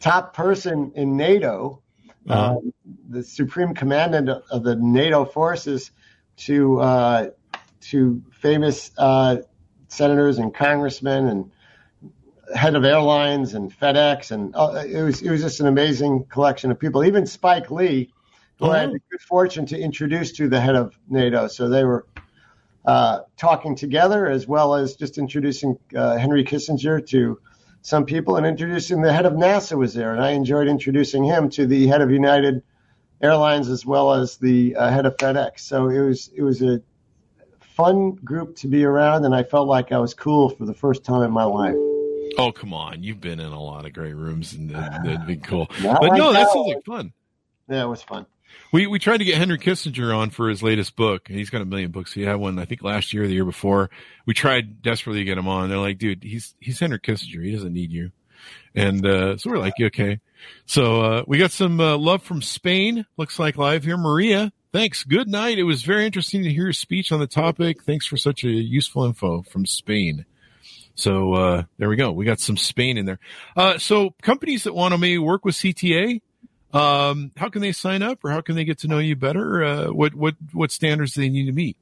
top 0.00 0.34
person 0.34 0.92
in 0.94 1.16
NATO, 1.16 1.82
uh, 2.28 2.32
Uh-huh. 2.32 2.60
the 3.08 3.22
supreme 3.22 3.74
commandant 3.74 4.28
of 4.28 4.62
the 4.64 4.76
NATO 4.76 5.24
forces, 5.24 5.90
to 6.38 6.80
uh, 6.80 7.30
to 7.82 8.22
famous 8.32 8.90
uh, 8.98 9.36
senators 9.88 10.38
and 10.38 10.52
congressmen 10.54 11.28
and 11.28 11.50
head 12.54 12.74
of 12.74 12.84
airlines 12.84 13.54
and 13.54 13.72
FedEx 13.72 14.30
and 14.30 14.54
uh, 14.54 14.84
it 14.86 15.02
was 15.02 15.22
it 15.22 15.30
was 15.30 15.40
just 15.40 15.60
an 15.60 15.66
amazing 15.66 16.24
collection 16.24 16.70
of 16.70 16.78
people. 16.78 17.04
Even 17.04 17.26
Spike 17.26 17.70
Lee, 17.70 18.12
who 18.58 18.70
I 18.70 18.78
had 18.80 18.92
the 18.92 19.00
good 19.10 19.20
fortune 19.20 19.66
to 19.66 19.78
introduce 19.78 20.32
to 20.32 20.48
the 20.48 20.60
head 20.60 20.76
of 20.76 20.98
NATO. 21.08 21.48
So 21.48 21.68
they 21.68 21.84
were 21.84 22.06
uh, 22.84 23.20
talking 23.36 23.74
together 23.74 24.28
as 24.28 24.46
well 24.46 24.74
as 24.74 24.94
just 24.94 25.18
introducing 25.18 25.78
uh, 25.94 26.16
Henry 26.16 26.44
Kissinger 26.44 27.06
to 27.08 27.40
some 27.82 28.04
people 28.04 28.36
and 28.36 28.46
introducing 28.46 29.02
the 29.02 29.12
head 29.12 29.26
of 29.26 29.34
NASA 29.34 29.76
was 29.76 29.94
there, 29.94 30.12
and 30.12 30.22
I 30.22 30.30
enjoyed 30.30 30.68
introducing 30.68 31.24
him 31.24 31.50
to 31.50 31.66
the 31.66 31.86
head 31.86 32.00
of 32.00 32.10
United 32.10 32.62
Airlines 33.20 33.68
as 33.68 33.84
well 33.84 34.12
as 34.12 34.36
the 34.36 34.76
uh, 34.76 34.90
head 34.90 35.06
of 35.06 35.16
FedEx. 35.16 35.60
So 35.60 35.88
it 35.88 36.00
was 36.00 36.30
it 36.34 36.42
was 36.42 36.62
a 36.62 36.80
fun 37.60 38.12
group 38.12 38.56
to 38.56 38.68
be 38.68 38.84
around, 38.84 39.24
and 39.24 39.34
I 39.34 39.42
felt 39.42 39.68
like 39.68 39.92
I 39.92 39.98
was 39.98 40.14
cool 40.14 40.48
for 40.48 40.64
the 40.64 40.74
first 40.74 41.04
time 41.04 41.22
in 41.22 41.30
my 41.30 41.44
life. 41.44 41.76
Oh, 42.38 42.52
come 42.52 42.72
on. 42.72 43.02
You've 43.02 43.20
been 43.20 43.40
in 43.40 43.52
a 43.52 43.62
lot 43.62 43.86
of 43.86 43.92
great 43.92 44.14
rooms 44.14 44.52
and 44.52 44.70
that'd 44.70 45.26
be 45.26 45.36
cool. 45.36 45.68
Not 45.82 46.00
But 46.00 46.10
like 46.10 46.18
no, 46.18 46.32
that 46.32 46.40
that 46.40 46.52
sounds 46.52 46.68
like 46.68 46.84
fun. 46.84 47.12
Yeah, 47.68 47.84
it 47.84 47.88
was 47.88 48.02
fun. 48.02 48.26
We 48.72 48.86
we 48.86 48.98
tried 48.98 49.18
to 49.18 49.24
get 49.24 49.38
Henry 49.38 49.58
Kissinger 49.58 50.16
on 50.16 50.30
for 50.30 50.48
his 50.48 50.62
latest 50.62 50.96
book. 50.96 51.28
He's 51.28 51.50
got 51.50 51.62
a 51.62 51.64
million 51.64 51.90
books. 51.90 52.12
He 52.12 52.22
had 52.22 52.36
one, 52.36 52.58
I 52.58 52.64
think, 52.64 52.82
last 52.82 53.12
year 53.12 53.24
or 53.24 53.26
the 53.26 53.34
year 53.34 53.44
before. 53.44 53.90
We 54.24 54.34
tried 54.34 54.82
desperately 54.82 55.20
to 55.20 55.24
get 55.24 55.38
him 55.38 55.48
on. 55.48 55.68
They're 55.68 55.78
like, 55.78 55.98
dude, 55.98 56.22
he's 56.22 56.54
he's 56.60 56.80
Henry 56.80 56.98
Kissinger. 56.98 57.44
He 57.44 57.52
doesn't 57.52 57.72
need 57.72 57.90
you. 57.92 58.12
And 58.74 59.04
uh, 59.06 59.36
so 59.38 59.50
we're 59.50 59.58
like, 59.58 59.74
okay. 59.80 60.20
So 60.66 61.00
uh, 61.00 61.24
we 61.26 61.38
got 61.38 61.50
some 61.50 61.80
uh, 61.80 61.96
love 61.96 62.22
from 62.22 62.42
Spain. 62.42 63.06
Looks 63.16 63.38
like 63.38 63.56
live 63.56 63.84
here, 63.84 63.96
Maria. 63.96 64.52
Thanks. 64.72 65.04
Good 65.04 65.28
night. 65.28 65.58
It 65.58 65.62
was 65.64 65.82
very 65.82 66.04
interesting 66.04 66.42
to 66.42 66.52
hear 66.52 66.64
your 66.64 66.72
speech 66.72 67.10
on 67.10 67.18
the 67.20 67.26
topic. 67.26 67.82
Thanks 67.82 68.06
for 68.06 68.16
such 68.16 68.44
a 68.44 68.50
useful 68.50 69.04
info 69.04 69.42
from 69.42 69.64
Spain. 69.64 70.26
So 70.96 71.34
uh, 71.34 71.62
there 71.78 71.88
we 71.88 71.96
go. 71.96 72.10
We 72.10 72.24
got 72.24 72.40
some 72.40 72.56
Spain 72.56 72.98
in 72.98 73.06
there. 73.06 73.18
Uh, 73.56 73.78
so 73.78 74.14
companies 74.22 74.64
that 74.64 74.74
want 74.74 74.92
to 74.92 74.98
maybe 74.98 75.18
work 75.18 75.44
with 75.44 75.54
CTA, 75.54 76.20
um, 76.72 77.30
how 77.36 77.48
can 77.48 77.62
they 77.62 77.72
sign 77.72 78.02
up, 78.02 78.24
or 78.24 78.30
how 78.30 78.40
can 78.40 78.56
they 78.56 78.64
get 78.64 78.78
to 78.78 78.88
know 78.88 78.98
you 78.98 79.14
better? 79.14 79.62
Uh, 79.62 79.86
what 79.92 80.14
what 80.14 80.34
what 80.52 80.72
standards 80.72 81.12
do 81.12 81.20
they 81.20 81.28
need 81.28 81.46
to 81.46 81.52
meet? 81.52 81.76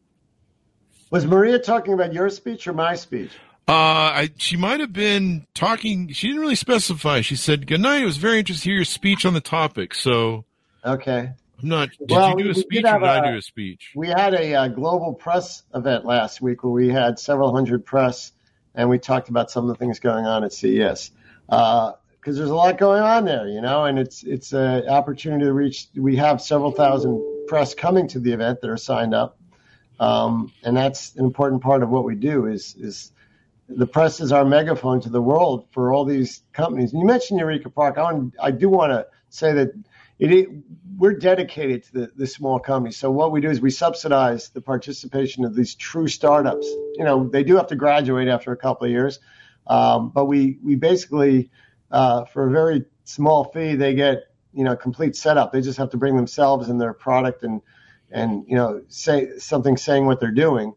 Was 1.11 1.25
Maria 1.27 1.59
talking 1.59 1.95
about 1.95 2.13
your 2.13 2.29
speech 2.29 2.67
or 2.67 2.73
my 2.73 2.97
speech? 2.97 3.31
Uh, 3.67 3.73
I, 3.73 4.31
she 4.37 4.57
might 4.59 4.81
have 4.81 4.93
been 4.93 5.47
talking. 5.55 6.09
She 6.13 6.27
didn't 6.27 6.43
really 6.43 6.55
specify. 6.57 7.21
She 7.23 7.37
said, 7.37 7.67
"Good 7.67 7.81
night. 7.81 8.03
It 8.03 8.05
was 8.05 8.19
very 8.19 8.39
interesting 8.41 8.65
to 8.65 8.69
hear 8.71 8.77
your 8.77 8.85
speech 8.85 9.25
on 9.25 9.33
the 9.33 9.41
topic." 9.41 9.95
So 9.95 10.45
Okay. 10.85 11.31
I'm 11.63 11.69
not. 11.69 11.89
Did 11.99 12.11
Well, 12.11 12.37
you 12.39 12.45
do 12.45 12.51
a 12.51 12.55
speech 12.55 12.85
or 12.85 12.99
did 12.99 13.09
I 13.09 13.27
a- 13.29 13.33
do 13.33 13.39
a 13.39 13.43
speech? 13.43 13.93
We 13.95 14.09
had 14.09 14.35
a, 14.35 14.55
uh 14.55 14.69
global 14.69 15.15
press 15.15 15.63
event 15.75 16.05
last 16.05 16.43
week 16.43 16.63
where 16.63 16.73
we 16.73 16.89
had 16.89 17.19
several 17.19 17.55
hundred 17.55 17.87
press, 17.87 18.33
and 18.75 18.89
we 18.89 18.99
talked 18.99 19.29
about 19.29 19.51
some 19.51 19.65
of 19.65 19.69
the 19.69 19.77
things 19.77 19.99
going 20.01 20.27
on 20.27 20.45
at 20.45 20.53
CES. 20.53 21.11
Because 21.47 22.39
there's 22.39 22.51
a 22.51 22.55
lot 22.55 22.79
going 22.79 23.03
on 23.03 23.25
there, 23.25 23.47
you 23.49 23.61
know, 23.61 23.85
and 23.85 23.99
it's 23.99 24.23
it's 24.23 24.53
an 24.53 24.89
opportunity 24.89 25.45
to 25.45 25.53
reach. 25.53 25.89
We 25.95 26.17
have 26.17 26.41
several 26.41 26.71
thousand 26.71 27.23
press 27.47 27.75
coming 27.75 28.09
to 28.09 28.19
the 28.19 28.33
event 28.33 28.63
that 28.63 28.71
are 28.71 28.79
signed 28.79 29.15
up, 29.15 29.39
um, 30.01 30.51
and 30.63 30.77
that's 30.77 31.15
an 31.17 31.25
important 31.25 31.63
part 31.63 31.83
of 31.83 31.91
what 31.91 32.05
we 32.05 32.15
do. 32.15 32.47
Is 32.47 32.75
is 32.77 33.13
the 33.69 33.87
press 33.87 34.21
is 34.21 34.33
our 34.33 34.45
megaphone 34.45 35.01
to 35.03 35.11
the 35.11 35.23
world 35.23 35.67
for 35.71 35.93
all 35.93 36.05
these 36.05 36.43
companies. 36.53 36.93
And 36.93 37.01
you 37.01 37.07
mentioned 37.07 37.41
Eureka 37.41 37.71
Park. 37.71 37.99
I 37.99 38.03
want, 38.03 38.35
I 38.41 38.51
do 38.51 38.69
want 38.69 38.93
to 38.93 39.07
say 39.31 39.53
that 39.53 39.73
it, 40.25 40.33
it 40.33 40.49
we're 40.97 41.15
dedicated 41.15 41.83
to 41.85 41.93
the, 41.93 42.13
the 42.17 42.27
small 42.27 42.59
companies. 42.61 42.97
So 42.97 43.11
what 43.11 43.33
we 43.33 43.41
do 43.41 43.51
is 43.51 43.61
we 43.61 43.71
subsidize 43.71 44.51
the 44.51 44.61
participation 44.61 45.45
of 45.45 45.55
these 45.55 45.75
true 45.75 46.07
startups. 46.07 46.67
You 46.67 47.05
know, 47.05 47.29
they 47.29 47.43
do 47.43 47.57
have 47.57 47.67
to 47.69 47.77
graduate 47.77 48.29
after 48.29 48.53
a 48.53 48.57
couple 48.57 48.85
of 48.87 48.93
years, 48.93 49.19
um, 49.67 50.11
but 50.11 50.27
we 50.27 50.59
we 50.63 50.77
basically 50.77 51.51
uh, 51.91 52.25
for 52.27 52.47
a 52.47 52.51
very 52.51 52.85
small 53.05 53.45
fee 53.45 53.75
they 53.75 53.95
get 53.95 54.25
you 54.53 54.65
know 54.65 54.77
complete 54.77 55.17
setup. 55.17 55.53
They 55.53 55.61
just 55.61 55.79
have 55.79 55.91
to 55.91 55.97
bring 55.97 56.17
themselves 56.17 56.69
and 56.69 56.81
their 56.81 56.95
product 56.95 57.43
and 57.43 57.61
and 58.11 58.45
you 58.47 58.57
know 58.57 58.83
say 58.89 59.39
something 59.39 59.77
saying 59.77 60.07
what 60.07 60.21
they're 60.21 60.31
doing. 60.31 60.75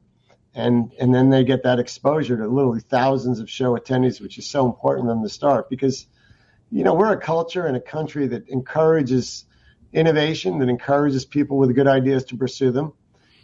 And, 0.56 0.92
and 1.00 1.14
then 1.14 1.30
they 1.30 1.44
get 1.44 1.62
that 1.64 1.78
exposure 1.78 2.36
to 2.36 2.48
literally 2.48 2.80
thousands 2.80 3.40
of 3.40 3.48
show 3.48 3.78
attendees, 3.78 4.20
which 4.20 4.40
is 4.40 4.50
so 4.50 4.66
important 4.66 5.08
from 5.08 5.22
the 5.22 5.30
start 5.30 5.70
because, 5.70 6.08
you 6.72 6.84
know, 6.84 6.94
we're 6.94 7.12
a 7.12 7.20
culture 7.20 7.66
and 7.66 7.78
a 7.78 7.82
country 7.82 8.28
that 8.28 8.50
encourages 8.50 9.46
innovation 9.94 10.60
that 10.60 10.70
encourages 10.70 11.26
people 11.26 11.58
with 11.58 11.74
good 11.74 11.88
ideas 11.88 12.26
to 12.26 12.38
pursue 12.38 12.72
them. 12.72 12.94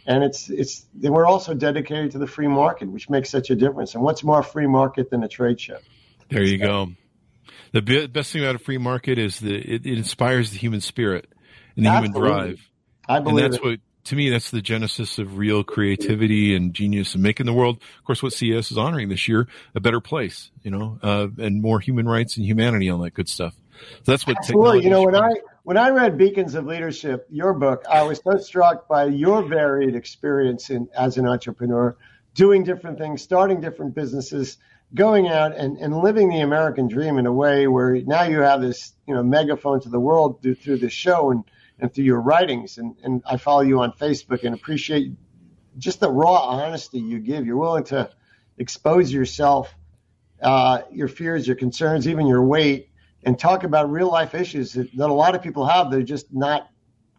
And 0.06 0.22
it's 0.22 0.50
it's 0.50 0.84
we're 1.00 1.26
also 1.26 1.54
dedicated 1.54 2.10
to 2.12 2.18
the 2.18 2.26
free 2.26 2.46
market, 2.46 2.90
which 2.90 3.08
makes 3.08 3.30
such 3.30 3.48
a 3.48 3.54
difference. 3.54 3.94
And 3.94 4.04
what's 4.04 4.22
more 4.22 4.42
free 4.42 4.66
market 4.66 5.08
than 5.10 5.22
a 5.22 5.28
trade 5.28 5.58
show? 5.58 5.78
There 6.28 6.42
you 6.42 6.58
go. 6.58 6.92
The 7.72 8.08
best 8.08 8.32
thing 8.32 8.42
about 8.42 8.54
a 8.54 8.58
free 8.58 8.78
market 8.78 9.18
is 9.18 9.40
that 9.40 9.52
it, 9.52 9.86
it 9.86 9.98
inspires 9.98 10.50
the 10.50 10.58
human 10.58 10.80
spirit 10.80 11.26
and 11.76 11.86
the 11.86 11.90
Absolutely. 11.90 12.20
human 12.20 12.46
drive. 12.46 12.70
I 13.08 13.20
believe 13.20 13.44
and 13.44 13.52
that's 13.52 13.62
it. 13.62 13.66
what 13.66 13.78
to 14.04 14.16
me 14.16 14.30
that's 14.30 14.50
the 14.50 14.62
genesis 14.62 15.18
of 15.18 15.38
real 15.38 15.64
creativity 15.64 16.54
and 16.54 16.74
genius 16.74 17.14
and 17.14 17.22
making 17.22 17.46
the 17.46 17.52
world. 17.52 17.76
Of 17.98 18.04
course, 18.04 18.22
what 18.22 18.32
CES 18.32 18.70
is 18.70 18.78
honoring 18.78 19.08
this 19.08 19.28
year 19.28 19.48
a 19.74 19.80
better 19.80 20.00
place, 20.00 20.50
you 20.62 20.70
know, 20.70 20.98
uh, 21.02 21.28
and 21.38 21.62
more 21.62 21.80
human 21.80 22.06
rights 22.06 22.36
and 22.36 22.44
humanity, 22.44 22.90
all 22.90 22.98
that 22.98 23.14
good 23.14 23.28
stuff. 23.28 23.54
So 24.04 24.12
that's 24.12 24.26
what 24.26 24.36
Absolutely. 24.38 24.84
You 24.84 24.90
know, 24.90 25.02
when 25.02 25.16
I 25.16 25.30
when 25.64 25.76
I 25.76 25.90
read 25.90 26.18
Beacons 26.18 26.54
of 26.54 26.66
Leadership, 26.66 27.26
your 27.30 27.54
book, 27.54 27.84
I 27.90 28.02
was 28.02 28.20
so 28.22 28.36
struck 28.36 28.86
by 28.86 29.06
your 29.06 29.42
varied 29.42 29.94
experience 29.94 30.70
in, 30.70 30.88
as 30.96 31.16
an 31.16 31.26
entrepreneur, 31.26 31.96
doing 32.34 32.64
different 32.64 32.98
things, 32.98 33.22
starting 33.22 33.60
different 33.62 33.94
businesses, 33.94 34.58
going 34.94 35.26
out 35.26 35.56
and, 35.56 35.78
and 35.78 35.96
living 35.96 36.28
the 36.28 36.40
American 36.40 36.86
dream 36.86 37.18
in 37.18 37.26
a 37.26 37.32
way 37.32 37.66
where 37.66 37.94
now 38.02 38.24
you 38.24 38.40
have 38.40 38.60
this, 38.60 38.92
you 39.06 39.14
know, 39.14 39.22
megaphone 39.22 39.80
to 39.80 39.88
the 39.88 39.98
world 39.98 40.42
through, 40.42 40.54
through 40.54 40.76
this 40.76 40.92
show 40.92 41.30
and, 41.30 41.44
and 41.78 41.92
through 41.92 42.04
your 42.04 42.20
writings. 42.20 42.78
And, 42.78 42.96
and 43.02 43.22
I 43.26 43.36
follow 43.36 43.62
you 43.62 43.80
on 43.80 43.92
Facebook 43.92 44.44
and 44.44 44.54
appreciate 44.54 45.12
just 45.78 46.00
the 46.00 46.10
raw 46.10 46.38
honesty 46.48 47.00
you 47.00 47.18
give. 47.18 47.46
You're 47.46 47.56
willing 47.56 47.84
to 47.84 48.10
expose 48.58 49.12
yourself, 49.12 49.74
uh, 50.40 50.82
your 50.92 51.08
fears, 51.08 51.46
your 51.46 51.56
concerns, 51.56 52.06
even 52.06 52.26
your 52.26 52.44
weight 52.44 52.90
and 53.24 53.38
talk 53.38 53.64
about 53.64 53.90
real 53.90 54.10
life 54.10 54.34
issues 54.34 54.74
that, 54.74 54.94
that 54.96 55.10
a 55.10 55.12
lot 55.12 55.34
of 55.34 55.42
people 55.42 55.66
have. 55.66 55.90
They're 55.90 56.02
just 56.02 56.32
not 56.32 56.68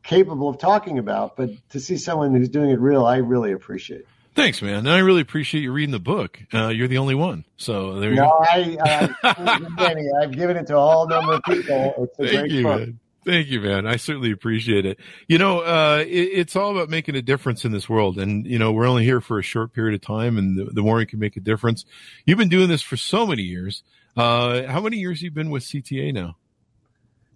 capable 0.03 0.49
of 0.49 0.57
talking 0.59 0.99
about. 0.99 1.35
But 1.35 1.49
to 1.69 1.79
see 1.79 1.97
someone 1.97 2.33
who's 2.33 2.49
doing 2.49 2.69
it 2.69 2.79
real, 2.79 3.05
I 3.05 3.17
really 3.17 3.51
appreciate 3.51 4.01
it. 4.01 4.07
Thanks, 4.35 4.61
man. 4.61 4.79
And 4.79 4.89
I 4.89 4.99
really 4.99 5.21
appreciate 5.21 5.61
you 5.61 5.71
reading 5.71 5.91
the 5.91 5.99
book. 5.99 6.39
Uh, 6.53 6.67
you're 6.67 6.89
the 6.89 6.97
only 6.97 7.15
one. 7.15 7.45
So 7.55 7.99
there 7.99 8.09
you 8.09 8.17
no, 8.17 8.23
go. 8.23 8.43
I, 8.43 8.77
uh, 9.23 10.09
I've 10.21 10.31
given 10.31 10.57
it 10.57 10.67
to 10.67 10.77
a 10.77 10.81
whole 10.81 11.07
number 11.07 11.33
of 11.33 11.43
people. 11.43 11.93
It's 11.99 12.19
a 12.19 12.23
Thank 12.23 12.39
great 12.39 12.51
you, 12.51 12.63
book. 12.63 12.79
man. 12.79 12.99
Thank 13.25 13.47
you, 13.47 13.59
man. 13.59 13.87
I 13.87 13.95
certainly 13.95 14.31
appreciate 14.31 14.85
it. 14.85 14.99
You 15.27 15.39
know, 15.39 15.61
uh, 15.61 16.03
it, 16.07 16.11
it's 16.11 16.55
all 16.55 16.71
about 16.71 16.89
making 16.89 17.15
a 17.15 17.23
difference 17.23 17.65
in 17.65 17.71
this 17.71 17.89
world. 17.89 18.19
And, 18.19 18.45
you 18.45 18.59
know, 18.59 18.71
we're 18.71 18.85
only 18.85 19.03
here 19.03 19.19
for 19.19 19.39
a 19.39 19.43
short 19.43 19.73
period 19.73 19.95
of 19.95 20.01
time. 20.01 20.37
And 20.37 20.55
the, 20.55 20.65
the 20.65 20.83
more 20.83 20.97
we 20.97 21.07
can 21.07 21.17
make 21.17 21.35
a 21.35 21.39
difference, 21.39 21.85
you've 22.25 22.37
been 22.37 22.49
doing 22.49 22.69
this 22.69 22.83
for 22.83 22.97
so 22.97 23.25
many 23.25 23.41
years. 23.41 23.83
Uh, 24.15 24.67
how 24.67 24.79
many 24.79 24.97
years 24.97 25.19
have 25.19 25.23
you 25.23 25.31
been 25.31 25.49
with 25.49 25.63
CTA 25.63 26.13
now? 26.13 26.37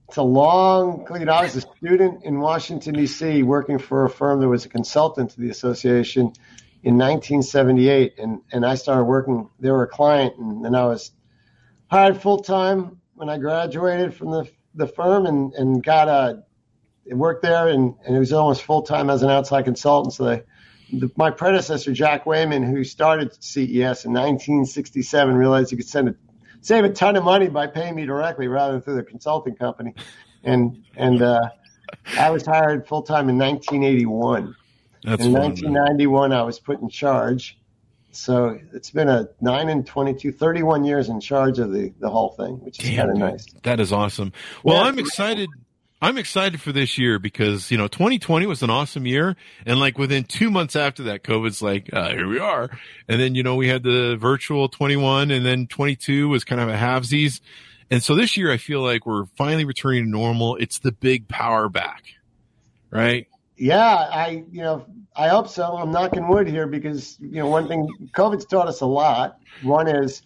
It's 0.07 0.17
a 0.17 0.23
long, 0.23 1.07
you 1.19 1.25
know, 1.25 1.33
I 1.33 1.43
was 1.43 1.55
a 1.55 1.61
student 1.61 2.23
in 2.23 2.39
Washington, 2.39 2.93
D.C., 2.93 3.43
working 3.43 3.79
for 3.79 4.05
a 4.05 4.09
firm 4.09 4.41
that 4.41 4.47
was 4.47 4.65
a 4.65 4.69
consultant 4.69 5.31
to 5.31 5.41
the 5.41 5.49
association 5.49 6.33
in 6.83 6.97
1978. 6.97 8.19
And, 8.19 8.41
and 8.51 8.63
I 8.63 8.75
started 8.75 9.05
working, 9.05 9.49
they 9.59 9.71
were 9.71 9.83
a 9.83 9.87
client, 9.87 10.37
and 10.37 10.63
then 10.63 10.75
I 10.75 10.85
was 10.85 11.11
hired 11.87 12.21
full 12.21 12.41
time 12.41 13.01
when 13.15 13.29
I 13.29 13.37
graduated 13.37 14.13
from 14.13 14.31
the, 14.31 14.49
the 14.75 14.87
firm 14.87 15.25
and, 15.25 15.53
and 15.53 15.83
got 15.83 16.07
a, 16.07 16.43
worked 17.05 17.41
there, 17.41 17.67
and, 17.67 17.95
and 18.05 18.15
it 18.15 18.19
was 18.19 18.33
almost 18.33 18.63
full 18.63 18.83
time 18.83 19.09
as 19.09 19.23
an 19.23 19.29
outside 19.29 19.65
consultant. 19.65 20.13
So 20.13 20.25
they, 20.25 20.43
the, 20.91 21.11
my 21.15 21.31
predecessor, 21.31 21.91
Jack 21.91 22.25
Wayman, 22.25 22.63
who 22.63 22.83
started 22.83 23.31
CES 23.43 24.05
in 24.05 24.13
1967, 24.13 25.35
realized 25.35 25.71
he 25.71 25.77
could 25.77 25.87
send 25.87 26.09
a 26.09 26.15
save 26.61 26.83
a 26.83 26.89
ton 26.89 27.15
of 27.15 27.23
money 27.23 27.47
by 27.47 27.67
paying 27.67 27.95
me 27.95 28.05
directly 28.05 28.47
rather 28.47 28.73
than 28.73 28.81
through 28.81 28.95
the 28.95 29.03
consulting 29.03 29.55
company. 29.55 29.93
And 30.43 30.83
and 30.95 31.21
uh, 31.21 31.49
I 32.17 32.29
was 32.31 32.45
hired 32.45 32.87
full 32.87 33.03
time 33.03 33.29
in 33.29 33.37
1981. 33.37 34.55
That's 35.03 35.23
in 35.23 35.33
fun, 35.33 35.41
1991, 35.41 36.33
I 36.33 36.43
was 36.43 36.59
put 36.59 36.81
in 36.81 36.89
charge. 36.89 37.58
So 38.11 38.59
it's 38.73 38.89
been 38.89 39.07
a 39.07 39.29
9 39.41 39.69
and 39.69 39.85
22, 39.85 40.31
31 40.31 40.83
years 40.85 41.09
in 41.09 41.19
charge 41.19 41.59
of 41.59 41.71
the, 41.71 41.93
the 41.99 42.09
whole 42.09 42.29
thing, 42.29 42.53
which 42.63 42.83
is 42.83 42.95
kind 42.95 43.11
of 43.11 43.17
nice. 43.17 43.45
That 43.63 43.79
is 43.79 43.93
awesome. 43.93 44.33
Well, 44.63 44.77
Yeah. 44.77 44.83
I'm 44.83 44.99
excited. 44.99 45.49
I'm 46.01 46.17
excited 46.17 46.61
for 46.61 46.71
this 46.71 46.97
year 46.97 47.19
because, 47.19 47.69
you 47.71 47.77
know, 47.77 47.87
2020 47.89 48.45
was 48.45 48.63
an 48.63 48.69
awesome 48.69 49.05
year. 49.05 49.35
And 49.65 49.79
like 49.81 49.97
within 49.97 50.23
two 50.23 50.49
months 50.49 50.77
after 50.77 51.03
that, 51.03 51.23
COVID's 51.23 51.61
like, 51.61 51.89
uh, 51.91 52.11
here 52.11 52.27
we 52.27 52.39
are. 52.39 52.69
And 53.09 53.19
then, 53.19 53.35
you 53.35 53.43
know, 53.43 53.55
we 53.55 53.67
had 53.67 53.83
the 53.83 54.15
virtual 54.15 54.69
21 54.69 55.29
and 55.29 55.45
then 55.45 55.67
22 55.67 56.29
was 56.29 56.45
kind 56.45 56.61
of 56.61 56.69
a 56.69 56.77
halvesies. 56.77 57.41
And 57.91 58.01
so 58.01 58.15
this 58.15 58.37
year 58.37 58.49
I 58.51 58.57
feel 58.57 58.81
like 58.81 59.05
we're 59.05 59.25
finally 59.35 59.65
returning 59.65 60.05
to 60.05 60.09
normal. 60.09 60.55
It's 60.55 60.79
the 60.79 60.93
big 60.93 61.27
power 61.27 61.67
back, 61.67 62.03
right? 62.91 63.27
Yeah, 63.59 63.83
I 63.85 64.45
you 64.51 64.61
know 64.61 64.85
I 65.15 65.27
hope 65.27 65.49
so. 65.49 65.75
I'm 65.77 65.91
knocking 65.91 66.27
wood 66.29 66.47
here 66.47 66.65
because 66.65 67.17
you 67.19 67.39
know 67.39 67.47
one 67.47 67.67
thing 67.67 67.87
COVID's 68.15 68.45
taught 68.45 68.67
us 68.69 68.81
a 68.81 68.85
lot. 68.85 69.37
One 69.59 69.87
is 69.87 70.21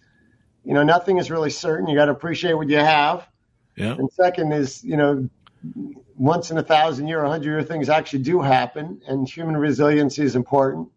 you 0.64 0.74
know 0.74 0.84
nothing 0.84 1.18
is 1.18 1.30
really 1.30 1.50
certain. 1.50 1.88
You 1.88 1.96
got 1.96 2.06
to 2.06 2.12
appreciate 2.12 2.54
what 2.54 2.68
you 2.68 2.78
have. 2.78 3.28
Yeah. 3.76 3.94
And 3.94 4.08
second 4.12 4.52
is 4.52 4.84
you 4.84 4.96
know 4.96 5.28
once 6.16 6.52
in 6.52 6.58
a 6.58 6.62
thousand 6.62 7.08
year, 7.08 7.24
a 7.24 7.28
hundred 7.28 7.46
year 7.46 7.62
things 7.62 7.88
actually 7.88 8.22
do 8.22 8.40
happen, 8.40 9.00
and 9.08 9.28
human 9.28 9.56
resiliency 9.56 10.22
is 10.22 10.36
important. 10.36 10.88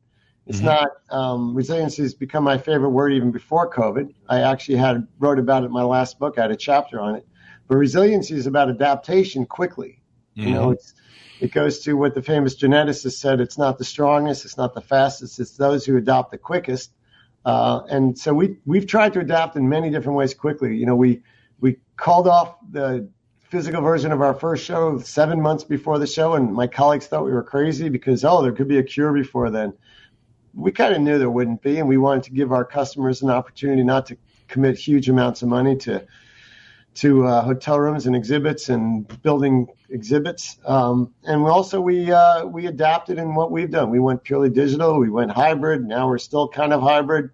It's 0.46 0.60
Mhm. 0.60 0.66
not 0.66 0.90
um, 1.10 1.56
resiliency 1.56 2.04
has 2.04 2.14
become 2.14 2.44
my 2.44 2.58
favorite 2.60 2.92
word 2.92 3.14
even 3.14 3.32
before 3.32 3.70
COVID. 3.72 4.14
I 4.30 4.42
actually 4.42 4.78
had 4.78 5.08
wrote 5.20 5.40
about 5.40 5.64
it 5.64 5.68
in 5.68 5.72
my 5.72 5.84
last 5.84 6.20
book. 6.20 6.38
I 6.38 6.44
had 6.44 6.52
a 6.52 6.56
chapter 6.56 7.00
on 7.02 7.16
it. 7.16 7.28
But 7.68 7.78
resiliency 7.78 8.36
is 8.36 8.48
about 8.48 8.70
adaptation 8.70 9.46
quickly. 9.46 10.02
You 10.38 10.54
know, 10.54 10.72
it's 10.72 10.94
it 11.40 11.52
goes 11.52 11.80
to 11.80 11.94
what 11.94 12.14
the 12.14 12.22
famous 12.22 12.56
geneticist 12.56 13.14
said: 13.14 13.40
it's 13.40 13.58
not 13.58 13.78
the 13.78 13.86
strongest, 13.86 14.46
it's 14.46 14.58
not 14.58 14.74
the 14.74 14.82
fastest, 14.82 15.40
it's 15.40 15.58
those 15.58 15.86
who 15.86 15.98
adopt 15.98 16.32
the 16.32 16.38
quickest. 16.38 16.92
Uh, 17.44 17.82
and 17.90 18.18
so 18.18 18.34
we 18.34 18.58
we've 18.66 18.86
tried 18.86 19.14
to 19.14 19.20
adapt 19.20 19.56
in 19.56 19.68
many 19.68 19.90
different 19.90 20.18
ways 20.18 20.34
quickly. 20.34 20.78
You 20.78 20.86
know, 20.86 20.96
we 20.96 21.24
we 21.60 21.78
called 21.96 22.28
off 22.28 22.56
the 22.70 23.10
physical 23.50 23.82
version 23.82 24.12
of 24.12 24.22
our 24.22 24.34
first 24.34 24.64
show 24.64 25.00
seven 25.00 25.42
months 25.42 25.64
before 25.64 25.98
the 25.98 26.08
show, 26.08 26.36
and 26.36 26.54
my 26.54 26.68
colleagues 26.68 27.08
thought 27.08 27.26
we 27.26 27.32
were 27.32 27.44
crazy 27.44 27.90
because 27.90 28.24
oh, 28.24 28.44
there 28.44 28.52
could 28.52 28.68
be 28.68 28.78
a 28.78 28.84
cure 28.84 29.14
before 29.14 29.50
then. 29.50 29.74
We 30.54 30.72
kind 30.72 30.94
of 30.94 31.02
knew 31.02 31.18
there 31.18 31.30
wouldn't 31.30 31.62
be, 31.62 31.80
and 31.80 31.88
we 31.88 31.98
wanted 31.98 32.24
to 32.26 32.32
give 32.32 32.52
our 32.52 32.66
customers 32.66 33.22
an 33.22 33.30
opportunity 33.30 33.84
not 33.84 34.08
to 34.08 34.18
commit 34.48 34.78
huge 34.78 35.10
amounts 35.10 35.42
of 35.42 35.50
money 35.50 35.76
to 35.78 36.06
to 36.98 37.26
uh, 37.26 37.44
hotel 37.44 37.80
rooms 37.80 38.08
and 38.08 38.16
exhibits 38.16 38.70
and 38.70 39.22
building 39.22 39.68
exhibits. 39.90 40.58
Um, 40.66 41.14
and 41.24 41.44
we 41.44 41.50
also 41.50 41.80
we 41.80 42.12
uh, 42.12 42.46
we 42.46 42.66
adapted 42.66 43.20
in 43.20 43.36
what 43.36 43.52
we've 43.52 43.70
done. 43.70 43.92
We 43.92 44.00
went 44.00 44.24
purely 44.24 44.50
digital. 44.50 45.00
We 45.00 45.10
went 45.10 45.32
hybrid. 45.32 45.86
Now 45.86 46.08
we're 46.08 46.18
still 46.18 46.48
kind 46.48 46.74
of 46.74 46.82
hybrid. 46.82 47.30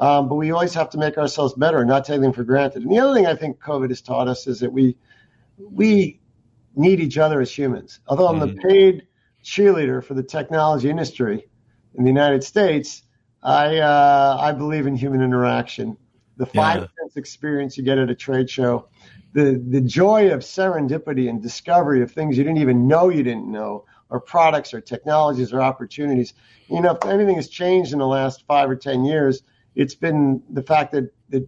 Um, 0.00 0.28
but 0.28 0.36
we 0.36 0.50
always 0.50 0.74
have 0.74 0.90
to 0.90 0.98
make 0.98 1.18
ourselves 1.18 1.54
better 1.54 1.78
and 1.78 1.88
not 1.88 2.04
take 2.04 2.20
them 2.20 2.32
for 2.32 2.44
granted. 2.44 2.82
And 2.82 2.92
the 2.92 2.98
other 2.98 3.14
thing 3.14 3.26
I 3.26 3.34
think 3.34 3.60
COVID 3.60 3.88
has 3.88 4.00
taught 4.00 4.28
us 4.28 4.46
is 4.46 4.60
that 4.60 4.72
we 4.72 4.96
we 5.58 6.20
need 6.74 7.00
each 7.00 7.18
other 7.18 7.40
as 7.40 7.50
humans. 7.50 8.00
Although 8.06 8.28
I'm 8.28 8.38
the 8.40 8.54
paid 8.54 9.06
cheerleader 9.44 10.02
for 10.02 10.14
the 10.14 10.22
technology 10.22 10.90
industry 10.90 11.48
in 11.94 12.04
the 12.04 12.10
United 12.10 12.42
States, 12.44 13.02
I 13.42 13.78
uh, 13.78 14.36
I 14.40 14.52
believe 14.52 14.86
in 14.86 14.96
human 14.96 15.22
interaction. 15.22 15.96
The 16.38 16.46
five 16.46 16.82
Yeah. 16.82 16.86
sense 17.02 17.16
experience 17.16 17.76
you 17.76 17.82
get 17.84 17.98
at 17.98 18.10
a 18.10 18.14
trade 18.14 18.48
show, 18.48 18.86
the 19.32 19.62
the 19.68 19.80
joy 19.80 20.32
of 20.32 20.40
serendipity 20.40 21.28
and 21.28 21.42
discovery 21.42 22.00
of 22.00 22.10
things 22.12 22.38
you 22.38 22.44
didn't 22.44 22.62
even 22.62 22.88
know 22.88 23.08
you 23.10 23.22
didn't 23.22 23.50
know, 23.50 23.84
or 24.08 24.20
products 24.20 24.72
or 24.72 24.80
technologies 24.80 25.52
or 25.52 25.60
opportunities. 25.60 26.34
You 26.68 26.80
know, 26.80 26.92
if 26.92 27.04
anything 27.04 27.36
has 27.36 27.48
changed 27.48 27.92
in 27.92 27.98
the 27.98 28.06
last 28.06 28.44
five 28.46 28.70
or 28.70 28.76
ten 28.76 29.04
years, 29.04 29.42
it's 29.74 29.94
been 29.94 30.42
the 30.50 30.62
fact 30.62 30.92
that 30.92 31.12
that 31.30 31.46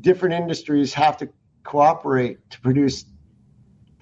different 0.00 0.34
industries 0.34 0.92
have 0.94 1.16
to 1.18 1.28
cooperate 1.64 2.38
to 2.50 2.60
produce 2.60 3.04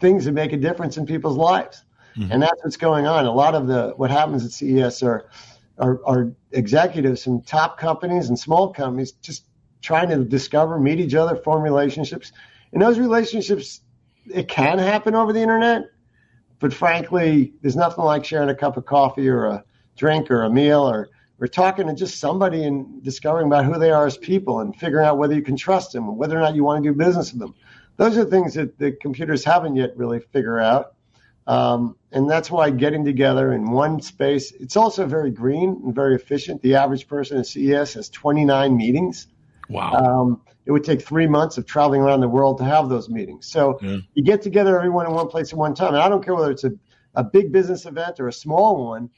things 0.00 0.24
that 0.24 0.32
make 0.32 0.52
a 0.52 0.56
difference 0.56 0.96
in 0.96 1.06
people's 1.06 1.36
lives. 1.36 1.84
Mm-hmm. 2.16 2.32
And 2.32 2.42
that's 2.42 2.64
what's 2.64 2.76
going 2.76 3.06
on. 3.06 3.26
A 3.26 3.32
lot 3.32 3.54
of 3.54 3.68
the 3.68 3.92
what 3.96 4.10
happens 4.10 4.44
at 4.44 4.50
CES 4.50 5.02
are, 5.02 5.30
are 5.78 6.00
are 6.04 6.32
executives 6.50 7.22
from 7.22 7.42
top 7.42 7.78
companies 7.78 8.28
and 8.28 8.38
small 8.38 8.72
companies 8.72 9.12
just 9.12 9.44
trying 9.82 10.08
to 10.10 10.24
discover, 10.24 10.78
meet 10.78 11.00
each 11.00 11.14
other, 11.14 11.36
form 11.36 11.62
relationships. 11.62 12.32
And 12.72 12.80
those 12.82 12.98
relationships 12.98 13.80
it 14.32 14.48
can 14.48 14.78
happen 14.78 15.14
over 15.14 15.32
the 15.32 15.40
internet, 15.40 15.90
but 16.58 16.72
frankly, 16.72 17.54
there's 17.62 17.76
nothing 17.76 18.04
like 18.04 18.24
sharing 18.24 18.50
a 18.50 18.54
cup 18.54 18.76
of 18.76 18.84
coffee 18.86 19.28
or 19.28 19.46
a 19.46 19.64
drink 19.96 20.30
or 20.30 20.42
a 20.42 20.50
meal 20.50 20.88
or 20.88 21.08
or 21.40 21.48
talking 21.48 21.86
to 21.86 21.94
just 21.94 22.20
somebody 22.20 22.64
and 22.64 23.02
discovering 23.02 23.46
about 23.46 23.64
who 23.64 23.78
they 23.78 23.90
are 23.90 24.06
as 24.06 24.18
people 24.18 24.60
and 24.60 24.76
figuring 24.76 25.06
out 25.06 25.16
whether 25.16 25.34
you 25.34 25.40
can 25.40 25.56
trust 25.56 25.92
them 25.92 26.06
and 26.06 26.18
whether 26.18 26.36
or 26.36 26.40
not 26.40 26.54
you 26.54 26.62
want 26.62 26.84
to 26.84 26.90
do 26.90 26.94
business 26.94 27.32
with 27.32 27.40
them. 27.40 27.54
Those 27.96 28.18
are 28.18 28.26
things 28.26 28.54
that 28.54 28.78
the 28.78 28.92
computers 28.92 29.42
haven't 29.42 29.76
yet 29.76 29.96
really 29.96 30.20
figured 30.20 30.60
out. 30.60 30.94
Um, 31.46 31.96
and 32.12 32.30
that's 32.30 32.50
why 32.50 32.68
getting 32.68 33.06
together 33.06 33.52
in 33.54 33.70
one 33.70 34.02
space, 34.02 34.52
it's 34.52 34.76
also 34.76 35.06
very 35.06 35.30
green 35.30 35.80
and 35.82 35.94
very 35.94 36.14
efficient. 36.14 36.60
The 36.60 36.74
average 36.74 37.08
person 37.08 37.38
at 37.38 37.46
CES 37.46 37.94
has 37.94 38.10
29 38.10 38.76
meetings. 38.76 39.26
Wow. 39.70 39.92
Um, 39.92 40.42
it 40.66 40.72
would 40.72 40.84
take 40.84 41.02
three 41.02 41.26
months 41.26 41.58
of 41.58 41.66
traveling 41.66 42.02
around 42.02 42.20
the 42.20 42.28
world 42.28 42.58
to 42.58 42.64
have 42.64 42.88
those 42.88 43.08
meetings. 43.08 43.46
So 43.46 43.78
Yeah. 43.80 43.98
you 44.14 44.22
get 44.22 44.42
together 44.42 44.76
everyone 44.76 45.06
in 45.06 45.12
one 45.12 45.28
place 45.28 45.52
at 45.52 45.58
one 45.58 45.74
time. 45.74 45.94
And 45.94 46.02
I 46.02 46.08
don't 46.08 46.24
care 46.24 46.34
whether 46.34 46.50
it's 46.50 46.64
a, 46.64 46.72
a 47.14 47.24
big 47.24 47.52
business 47.52 47.86
event 47.86 48.20
or 48.20 48.28
a 48.28 48.32
small 48.32 48.86
one, 48.88 49.10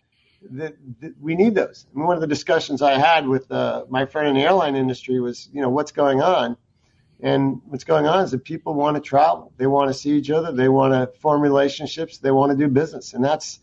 that, 0.51 0.75
that 1.01 1.15
we 1.21 1.35
need 1.35 1.55
those. 1.55 1.87
And 1.95 2.05
one 2.05 2.17
of 2.17 2.21
the 2.21 2.27
discussions 2.27 2.83
I 2.83 2.99
had 2.99 3.27
with 3.27 3.51
uh, 3.51 3.85
my 3.89 4.07
friend 4.07 4.29
in 4.29 4.35
the 4.35 4.43
airline 4.43 4.77
industry 4.77 5.21
was, 5.21 5.49
you 5.53 5.61
know, 5.63 5.71
what's 5.71 5.93
going 5.93 6.21
on? 6.21 6.57
And 7.21 7.61
what's 7.67 7.85
going 7.85 8.07
on 8.07 8.25
is 8.25 8.33
that 8.33 8.45
people 8.45 8.75
want 8.75 8.97
to 8.97 9.01
travel. 9.01 9.53
They 9.57 9.69
want 9.69 9.89
to 9.89 9.95
see 9.95 10.11
each 10.11 10.31
other. 10.31 10.51
They 10.53 10.69
want 10.69 10.93
to 10.93 11.19
form 11.21 11.41
relationships. 11.41 12.19
They 12.19 12.33
want 12.33 12.51
to 12.51 12.59
do 12.59 12.69
business. 12.69 13.15
And 13.15 13.25
that's 13.25 13.61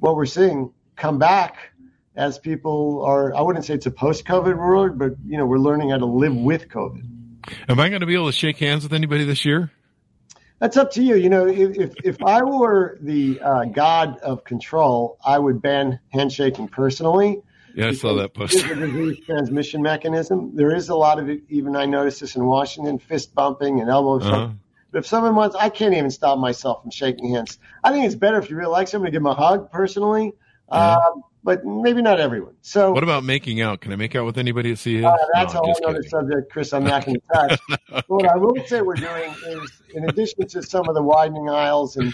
what 0.00 0.14
we're 0.16 0.26
seeing 0.26 0.72
come 0.96 1.18
back 1.18 1.72
as 2.18 2.38
people 2.38 3.04
are, 3.04 3.34
I 3.34 3.40
wouldn't 3.40 3.64
say 3.64 3.74
it's 3.74 3.86
a 3.86 3.92
post 3.92 4.24
COVID 4.24 4.56
world, 4.58 4.98
but, 4.98 5.12
you 5.24 5.38
know, 5.38 5.46
we're 5.46 5.58
learning 5.58 5.90
how 5.90 5.98
to 5.98 6.06
live 6.06 6.34
with 6.34 6.68
COVID. 6.68 7.06
Am 7.68 7.78
I 7.78 7.88
going 7.88 8.00
to 8.00 8.06
be 8.06 8.14
able 8.14 8.26
to 8.26 8.32
shake 8.32 8.58
hands 8.58 8.82
with 8.82 8.92
anybody 8.92 9.24
this 9.24 9.44
year? 9.44 9.70
That's 10.58 10.76
up 10.76 10.90
to 10.92 11.02
you. 11.02 11.14
You 11.14 11.28
know, 11.28 11.46
if 11.46 11.76
if, 11.78 11.94
if 12.02 12.22
I 12.24 12.42
were 12.42 12.98
the 13.00 13.40
uh, 13.40 13.64
god 13.66 14.18
of 14.18 14.42
control, 14.42 15.16
I 15.24 15.38
would 15.38 15.62
ban 15.62 16.00
handshaking 16.08 16.66
personally. 16.66 17.42
Yeah, 17.76 17.86
I 17.86 17.92
saw 17.92 18.16
that 18.16 18.34
post. 18.34 18.54
It's 18.54 18.64
a 18.64 18.74
disease 18.74 19.24
transmission 19.24 19.82
mechanism. 19.82 20.56
There 20.56 20.74
is 20.74 20.88
a 20.88 20.96
lot 20.96 21.20
of 21.20 21.28
it. 21.28 21.42
Even 21.48 21.76
I 21.76 21.86
noticed 21.86 22.20
this 22.20 22.34
in 22.34 22.44
Washington: 22.44 22.98
fist 22.98 23.36
bumping 23.36 23.80
and 23.80 23.88
elbow. 23.88 24.18
Uh-huh. 24.18 24.48
But 24.90 24.98
if 24.98 25.06
someone 25.06 25.36
wants, 25.36 25.54
I 25.54 25.68
can't 25.68 25.94
even 25.94 26.10
stop 26.10 26.40
myself 26.40 26.82
from 26.82 26.90
shaking 26.90 27.34
hands. 27.34 27.60
I 27.84 27.92
think 27.92 28.06
it's 28.06 28.16
better 28.16 28.38
if 28.38 28.50
you 28.50 28.56
really 28.56 28.72
like 28.72 28.88
somebody, 28.88 29.12
give 29.12 29.22
them 29.22 29.30
a 29.30 29.34
hug 29.34 29.70
personally. 29.70 30.32
Um, 30.70 31.22
but 31.44 31.64
maybe 31.64 32.02
not 32.02 32.20
everyone. 32.20 32.54
So 32.62 32.92
What 32.92 33.02
about 33.02 33.24
making 33.24 33.60
out? 33.60 33.80
Can 33.80 33.92
I 33.92 33.96
make 33.96 34.14
out 34.16 34.24
with 34.26 34.38
anybody 34.38 34.72
at 34.72 34.78
CES? 34.78 35.04
uh, 35.04 35.16
that's 35.34 35.54
No, 35.54 35.60
a 35.60 35.62
whole 35.64 35.76
other 35.86 36.02
subject, 36.02 36.50
Chris. 36.50 36.72
I'm 36.72 36.84
not 36.92 37.04
going 37.04 37.16
to 37.20 37.22
touch. 37.32 37.60
But 37.88 38.04
what 38.08 38.26
I 38.26 38.36
will 38.36 38.54
say 38.66 38.82
we're 38.82 38.94
doing 38.94 39.34
is, 39.46 39.82
in 39.94 40.08
addition 40.08 40.46
to 40.48 40.62
some 40.62 40.88
of 40.88 40.94
the 40.94 41.02
widening 41.02 41.48
aisles, 41.48 41.96
and 41.96 42.12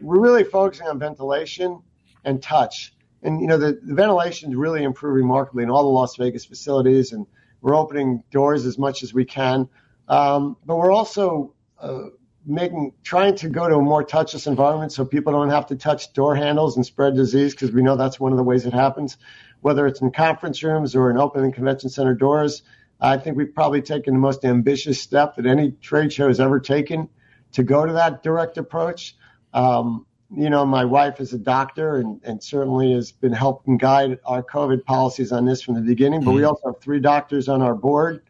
we're 0.00 0.20
really 0.20 0.44
focusing 0.44 0.86
on 0.86 0.98
ventilation 0.98 1.80
and 2.24 2.42
touch. 2.42 2.92
And 3.22 3.40
you 3.40 3.46
know, 3.46 3.58
the, 3.58 3.80
the 3.82 3.94
ventilation 3.94 4.50
is 4.50 4.56
really 4.56 4.82
improved 4.82 5.16
remarkably 5.16 5.62
in 5.62 5.70
all 5.70 5.82
the 5.82 5.88
Las 5.88 6.16
Vegas 6.16 6.44
facilities, 6.44 7.12
and 7.12 7.26
we're 7.62 7.74
opening 7.74 8.22
doors 8.30 8.66
as 8.66 8.78
much 8.78 9.02
as 9.02 9.12
we 9.14 9.24
can. 9.24 9.68
Um, 10.08 10.56
but 10.64 10.76
we're 10.76 10.92
also 10.92 11.54
uh, 11.80 12.04
making 12.46 12.92
trying 13.02 13.34
to 13.36 13.48
go 13.48 13.68
to 13.68 13.74
a 13.76 13.82
more 13.82 14.04
touchless 14.04 14.46
environment 14.46 14.92
so 14.92 15.04
people 15.04 15.32
don't 15.32 15.50
have 15.50 15.66
to 15.66 15.76
touch 15.76 16.12
door 16.12 16.36
handles 16.36 16.76
and 16.76 16.86
spread 16.86 17.14
disease 17.16 17.52
because 17.52 17.72
we 17.72 17.82
know 17.82 17.96
that's 17.96 18.20
one 18.20 18.32
of 18.32 18.38
the 18.38 18.44
ways 18.44 18.64
it 18.66 18.72
happens. 18.72 19.16
Whether 19.60 19.86
it's 19.86 20.00
in 20.00 20.12
conference 20.12 20.62
rooms 20.62 20.94
or 20.94 21.10
in 21.10 21.18
open 21.18 21.50
convention 21.52 21.90
center 21.90 22.14
doors 22.14 22.62
i 23.00 23.16
think 23.16 23.36
we've 23.36 23.54
probably 23.54 23.82
taken 23.82 24.14
the 24.14 24.20
most 24.20 24.44
ambitious 24.44 25.00
step 25.00 25.36
that 25.36 25.46
any 25.46 25.72
trade 25.72 26.12
show 26.12 26.28
has 26.28 26.40
ever 26.40 26.60
taken 26.60 27.08
to 27.52 27.62
go 27.62 27.86
to 27.86 27.94
that 27.94 28.22
direct 28.22 28.58
approach. 28.58 29.16
Um, 29.52 30.06
you 30.34 30.50
know 30.50 30.66
my 30.66 30.84
wife 30.84 31.20
is 31.20 31.32
a 31.32 31.38
doctor 31.38 31.96
and, 31.96 32.20
and 32.24 32.42
certainly 32.42 32.92
has 32.92 33.12
been 33.12 33.32
helping 33.32 33.76
guide 33.76 34.18
our 34.24 34.42
covid 34.42 34.84
policies 34.84 35.30
on 35.30 35.46
this 35.46 35.62
from 35.62 35.74
the 35.74 35.80
beginning 35.80 36.24
but 36.24 36.32
we 36.32 36.42
also 36.42 36.72
have 36.72 36.80
three 36.80 36.98
doctors 36.98 37.48
on 37.48 37.62
our 37.62 37.76
board 37.76 38.22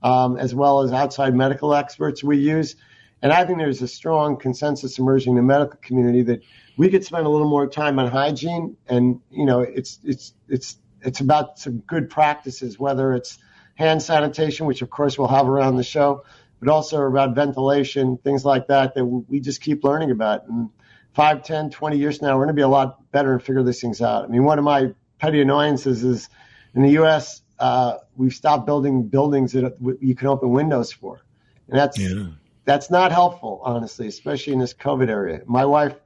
um, 0.00 0.36
as 0.36 0.54
well 0.54 0.82
as 0.82 0.92
outside 0.92 1.34
medical 1.34 1.74
experts 1.74 2.22
we 2.22 2.38
use 2.38 2.76
and 3.22 3.32
I 3.32 3.44
think 3.44 3.58
there's 3.58 3.82
a 3.82 3.88
strong 3.88 4.36
consensus 4.36 4.98
emerging 4.98 5.32
in 5.32 5.36
the 5.36 5.42
medical 5.42 5.78
community 5.82 6.22
that 6.22 6.42
we 6.76 6.88
could 6.88 7.04
spend 7.04 7.26
a 7.26 7.28
little 7.28 7.48
more 7.48 7.66
time 7.66 7.98
on 7.98 8.10
hygiene, 8.10 8.76
and 8.88 9.20
you 9.30 9.44
know, 9.44 9.60
it's 9.60 9.98
it's 10.04 10.32
it's 10.48 10.78
it's 11.02 11.20
about 11.20 11.58
some 11.58 11.78
good 11.80 12.08
practices, 12.08 12.78
whether 12.78 13.12
it's 13.12 13.38
hand 13.74 14.02
sanitation, 14.02 14.66
which 14.66 14.82
of 14.82 14.90
course 14.90 15.18
we'll 15.18 15.28
have 15.28 15.48
around 15.48 15.76
the 15.76 15.82
show, 15.82 16.24
but 16.60 16.68
also 16.68 17.02
about 17.02 17.34
ventilation, 17.34 18.16
things 18.18 18.44
like 18.44 18.68
that 18.68 18.94
that 18.94 19.04
we 19.04 19.40
just 19.40 19.60
keep 19.60 19.84
learning 19.84 20.10
about. 20.10 20.46
And 20.48 20.70
five, 21.12 21.42
ten, 21.44 21.68
twenty 21.68 21.98
years 21.98 22.18
from 22.18 22.28
now, 22.28 22.36
we're 22.36 22.44
going 22.44 22.54
to 22.56 22.58
be 22.58 22.62
a 22.62 22.68
lot 22.68 23.10
better 23.12 23.32
and 23.32 23.42
figure 23.42 23.62
these 23.62 23.80
things 23.80 24.00
out. 24.00 24.24
I 24.24 24.28
mean, 24.28 24.44
one 24.44 24.58
of 24.58 24.64
my 24.64 24.94
petty 25.18 25.42
annoyances 25.42 26.04
is 26.04 26.30
in 26.74 26.82
the 26.82 26.92
U.S. 26.92 27.42
Uh, 27.58 27.98
we've 28.16 28.32
stopped 28.32 28.64
building 28.64 29.08
buildings 29.08 29.52
that 29.52 29.76
you 30.00 30.14
can 30.14 30.28
open 30.28 30.48
windows 30.50 30.90
for, 30.92 31.20
and 31.68 31.78
that's 31.78 31.98
Yeah. 31.98 32.28
That's 32.70 32.88
not 32.88 33.10
helpful, 33.10 33.60
honestly, 33.64 34.06
especially 34.06 34.52
in 34.52 34.60
this 34.60 34.74
COVID 34.74 35.08
area. 35.08 35.40
My 35.44 35.64
wife, 35.64 35.96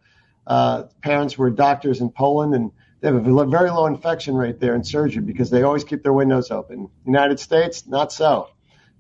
uh, 0.47 0.85
parents 1.03 1.37
were 1.37 1.51
doctors 1.51 2.01
in 2.01 2.09
Poland, 2.09 2.55
and 2.55 2.73
they 3.01 3.09
have 3.09 3.17
a 3.17 3.45
very 3.45 3.69
low 3.69 3.85
infection 3.85 4.35
rate 4.35 4.61
there 4.61 4.75
in 4.75 4.83
surgery 4.83 5.23
because 5.23 5.51
they 5.51 5.63
always 5.63 5.85
keep 5.85 6.03
their 6.03 6.15
windows 6.15 6.51
open. 6.51 6.89
United 7.05 7.39
States, 7.39 7.87
not 7.87 8.15
so. 8.15 8.49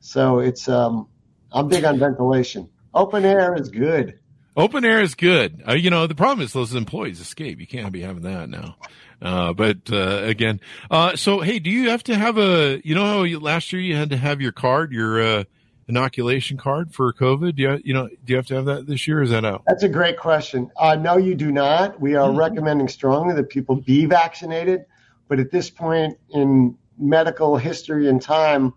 So 0.00 0.40
it's 0.40 0.68
um, 0.68 1.08
I'm 1.50 1.68
big 1.68 1.84
on 1.84 1.98
ventilation. 1.98 2.68
Open 2.92 3.24
air 3.24 3.54
is 3.54 3.70
good. 3.70 4.18
Open 4.58 4.84
air 4.84 5.00
is 5.00 5.14
good. 5.14 5.62
Uh, 5.66 5.72
you 5.72 5.88
know, 5.88 6.06
the 6.06 6.14
problem 6.14 6.44
is 6.44 6.52
those 6.52 6.74
employees 6.74 7.18
escape. 7.18 7.60
You 7.60 7.66
can't 7.66 7.92
be 7.92 8.02
having 8.02 8.24
that 8.24 8.50
now. 8.50 8.76
Uh, 9.22 9.54
but, 9.54 9.90
uh, 9.90 10.20
again, 10.22 10.60
uh, 10.90 11.16
so, 11.16 11.40
hey, 11.40 11.58
do 11.60 11.70
you 11.70 11.88
have 11.88 12.04
to 12.04 12.14
have 12.14 12.36
a, 12.36 12.80
you 12.84 12.94
know, 12.94 13.22
last 13.22 13.72
year 13.72 13.80
you 13.80 13.96
had 13.96 14.10
to 14.10 14.18
have 14.18 14.42
your 14.42 14.52
card, 14.52 14.92
your, 14.92 15.22
uh, 15.22 15.44
inoculation 15.88 16.56
card 16.56 16.92
for 16.92 17.12
COVID? 17.12 17.56
Do 17.56 17.62
you, 17.62 17.80
you 17.84 17.94
know, 17.94 18.08
do 18.08 18.32
you 18.32 18.36
have 18.36 18.46
to 18.46 18.54
have 18.54 18.64
that 18.66 18.86
this 18.86 19.06
year? 19.06 19.22
Is 19.22 19.30
that 19.30 19.44
out? 19.44 19.62
That's 19.66 19.82
a 19.82 19.88
great 19.88 20.18
question. 20.18 20.70
Uh, 20.76 20.96
no, 20.96 21.16
you 21.16 21.34
do 21.34 21.52
not. 21.52 22.00
We 22.00 22.14
are 22.14 22.32
recommending 22.32 22.88
strongly 22.88 23.34
that 23.34 23.48
people 23.48 23.76
be 23.76 24.06
vaccinated, 24.06 24.86
but 25.28 25.40
at 25.40 25.50
this 25.50 25.70
point 25.70 26.18
in 26.30 26.76
medical 26.98 27.56
history 27.56 28.08
and 28.08 28.20
time, 28.20 28.74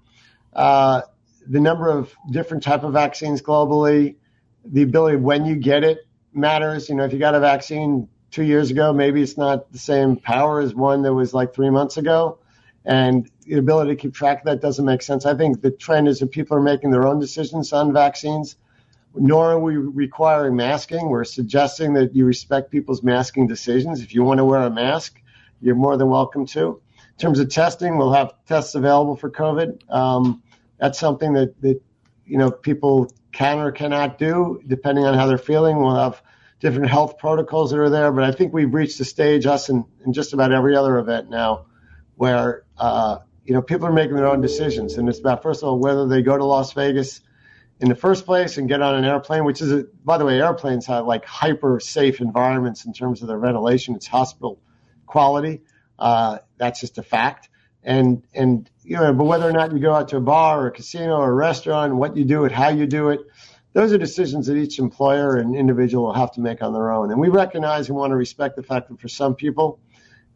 uh, 0.54 1.02
the 1.48 1.60
number 1.60 1.90
of 1.90 2.14
different 2.32 2.64
type 2.64 2.84
of 2.84 2.94
vaccines 2.94 3.42
globally, 3.42 4.16
the 4.66 4.82
ability 4.82 5.18
when 5.18 5.46
you 5.46 5.56
get 5.56 5.84
it 5.84 6.00
matters. 6.34 6.90
You 6.90 6.96
know, 6.96 7.06
if 7.06 7.14
you 7.14 7.20
got 7.20 7.36
a 7.36 7.40
vaccine 7.40 8.10
two 8.32 8.44
years 8.44 8.72
ago, 8.72 8.92
maybe 8.92 9.22
it's 9.22 9.38
not 9.38 9.72
the 9.72 9.80
same 9.80 10.18
power 10.18 10.60
as 10.60 10.76
one 10.76 11.04
that 11.04 11.14
was 11.14 11.34
like 11.34 11.54
three 11.54 11.70
months 11.70 11.98
ago. 11.98 12.40
And 12.84 13.30
the 13.48 13.58
ability 13.58 13.92
to 13.92 13.96
keep 13.96 14.14
track 14.14 14.40
of 14.40 14.46
that 14.46 14.62
doesn't 14.62 14.86
make 14.86 15.02
sense. 15.02 15.26
I 15.26 15.36
think 15.36 15.62
the 15.62 15.72
trend 15.72 16.08
is 16.08 16.20
that 16.20 16.32
people 16.32 16.58
are 16.58 16.62
making 16.62 16.92
their 16.92 17.08
own 17.08 17.20
decisions 17.20 17.74
on 17.74 17.94
vaccines. 17.94 18.58
Nor 19.16 19.54
are 19.54 19.60
we 19.60 19.78
requiring 19.78 20.56
masking. 20.56 21.10
We're 21.10 21.24
suggesting 21.24 21.94
that 21.94 22.16
you 22.16 22.26
respect 22.26 22.70
people's 22.70 23.02
masking 23.02 23.48
decisions. 23.48 24.02
If 24.02 24.14
you 24.14 24.24
want 24.24 24.38
to 24.40 24.46
wear 24.46 24.60
a 24.60 24.70
mask, 24.70 25.20
you're 25.62 25.76
more 25.76 25.98
than 25.98 26.10
welcome 26.10 26.46
to. 26.48 26.82
In 26.96 27.18
terms 27.18 27.40
of 27.40 27.50
testing, 27.50 27.98
we'll 27.98 28.14
have 28.14 28.34
tests 28.46 28.76
available 28.76 29.16
for 29.16 29.32
COVID. 29.32 29.90
Um, 29.92 30.44
that's 30.78 31.00
something 31.00 31.34
that, 31.34 31.60
that 31.62 31.82
you 32.26 32.38
know 32.38 32.52
people 32.52 33.12
can 33.32 33.60
or 33.60 33.72
cannot 33.72 34.20
do 34.20 34.62
depending 34.68 35.06
on 35.06 35.16
how 35.16 35.26
they're 35.26 35.40
feeling. 35.40 35.80
We'll 35.80 35.96
have 35.96 36.22
different 36.60 36.90
health 36.90 37.18
protocols 37.18 37.72
that 37.72 37.80
are 37.80 37.90
there, 37.90 38.12
but 38.12 38.24
I 38.24 38.32
think 38.32 38.54
we've 38.54 38.74
reached 38.74 39.00
a 39.00 39.06
stage, 39.06 39.46
us 39.46 39.70
and, 39.70 39.86
and 40.04 40.14
just 40.14 40.34
about 40.34 40.52
every 40.52 40.76
other 40.76 40.98
event 41.00 41.30
now, 41.30 41.66
where 42.16 42.64
uh, 42.78 43.20
you 43.48 43.54
know 43.54 43.62
people 43.62 43.88
are 43.88 43.94
making 43.94 44.16
their 44.16 44.28
own 44.28 44.42
decisions, 44.42 44.98
and 44.98 45.10
it's 45.10 45.20
about 45.20 45.42
first 45.42 45.64
of 45.64 45.70
all 45.70 45.80
whether 45.80 46.08
they 46.08 46.22
go 46.22 46.38
to 46.38 46.44
Las 46.44 46.74
Vegas 46.74 47.22
in 47.80 47.90
the 47.90 47.96
first 47.96 48.26
place 48.26 48.58
and 48.58 48.68
get 48.68 48.82
on 48.82 48.96
an 48.96 49.06
airplane, 49.06 49.46
which 49.46 49.62
is, 49.62 49.72
a, 49.72 49.86
by 50.04 50.18
the 50.18 50.26
way, 50.26 50.42
airplanes 50.42 50.86
have 50.88 51.06
like 51.06 51.26
hyper 51.26 51.80
safe 51.80 52.22
environments 52.22 52.86
in 52.86 52.94
terms 52.94 53.22
of 53.22 53.28
their 53.28 53.38
ventilation. 53.40 53.96
It's 53.96 54.08
hospital 54.08 54.60
quality. 55.06 55.62
Uh, 56.00 56.40
that's 56.58 56.80
just 56.82 56.98
a 56.98 57.04
fact. 57.04 57.50
And, 57.84 58.24
and, 58.34 58.70
you 58.84 58.98
know, 58.98 59.14
but 59.14 59.26
whether 59.26 59.48
or 59.48 59.54
not 59.54 59.72
you 59.72 59.80
go 59.80 59.94
out 59.94 60.10
to 60.10 60.18
a 60.18 60.22
bar 60.22 60.64
or 60.64 60.68
a 60.68 60.72
casino 60.72 61.18
or 61.18 61.30
a 61.30 61.34
restaurant, 61.34 61.96
what 61.96 62.18
you 62.18 62.26
do 62.26 62.46
it, 62.46 62.52
how 62.52 62.70
you 62.70 62.88
do 62.88 63.10
it, 63.10 63.22
those 63.74 63.94
are 63.94 63.98
decisions 63.98 64.48
that 64.48 64.58
each 64.58 64.80
employer 64.80 65.38
and 65.38 65.56
individual 65.56 66.06
will 66.06 66.14
have 66.14 66.32
to 66.34 66.42
make 66.42 66.64
on 66.64 66.74
their 66.74 66.92
own. 66.92 67.12
And 67.12 67.22
we 67.22 67.30
recognize 67.30 67.90
and 67.90 67.98
want 67.98 68.12
to 68.12 68.16
respect 68.16 68.56
the 68.56 68.64
fact 68.64 68.90
that 68.90 69.00
for 69.00 69.08
some 69.08 69.36
people, 69.36 69.80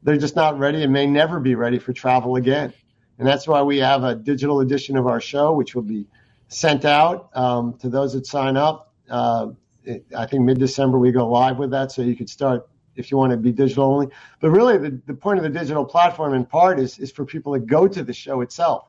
they're 0.03 0.17
just 0.17 0.35
not 0.35 0.59
ready 0.59 0.83
and 0.83 0.93
may 0.93 1.07
never 1.07 1.39
be 1.39 1.55
ready 1.55 1.79
for 1.79 1.91
travel 1.91 2.35
again. 2.35 2.73
And 3.19 3.27
that's 3.27 3.47
why 3.47 3.61
we 3.61 3.79
have 3.79 4.03
a 4.03 4.15
digital 4.15 4.61
edition 4.61 4.97
of 4.97 5.07
our 5.07 5.21
show, 5.21 5.53
which 5.53 5.75
will 5.75 5.83
be 5.83 6.07
sent 6.47 6.85
out 6.85 7.29
um, 7.35 7.77
to 7.79 7.89
those 7.89 8.13
that 8.13 8.25
sign 8.25 8.57
up. 8.57 8.93
Uh, 9.09 9.49
it, 9.83 10.05
I 10.15 10.25
think 10.25 10.43
mid 10.43 10.59
December 10.59 10.97
we 10.97 11.11
go 11.11 11.27
live 11.27 11.57
with 11.57 11.71
that, 11.71 11.91
so 11.91 12.01
you 12.01 12.15
could 12.15 12.29
start 12.29 12.67
if 12.95 13.11
you 13.11 13.17
want 13.17 13.31
to 13.31 13.37
be 13.37 13.51
digital 13.51 13.85
only. 13.85 14.07
But 14.39 14.49
really, 14.49 14.77
the, 14.77 15.01
the 15.05 15.13
point 15.13 15.37
of 15.37 15.43
the 15.43 15.49
digital 15.49 15.85
platform 15.85 16.33
in 16.33 16.45
part 16.45 16.79
is, 16.79 16.99
is 16.99 17.11
for 17.11 17.25
people 17.25 17.53
to 17.53 17.59
go 17.59 17.87
to 17.87 18.03
the 18.03 18.13
show 18.13 18.41
itself. 18.41 18.87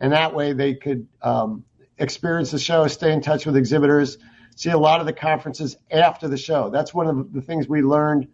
And 0.00 0.12
that 0.12 0.34
way 0.34 0.52
they 0.52 0.74
could 0.74 1.06
um, 1.22 1.64
experience 1.98 2.50
the 2.50 2.58
show, 2.58 2.86
stay 2.88 3.12
in 3.12 3.20
touch 3.20 3.46
with 3.46 3.56
exhibitors, 3.56 4.18
see 4.56 4.70
a 4.70 4.78
lot 4.78 5.00
of 5.00 5.06
the 5.06 5.12
conferences 5.12 5.76
after 5.90 6.28
the 6.28 6.36
show. 6.36 6.70
That's 6.70 6.92
one 6.92 7.06
of 7.06 7.32
the 7.32 7.40
things 7.40 7.68
we 7.68 7.82
learned 7.82 8.28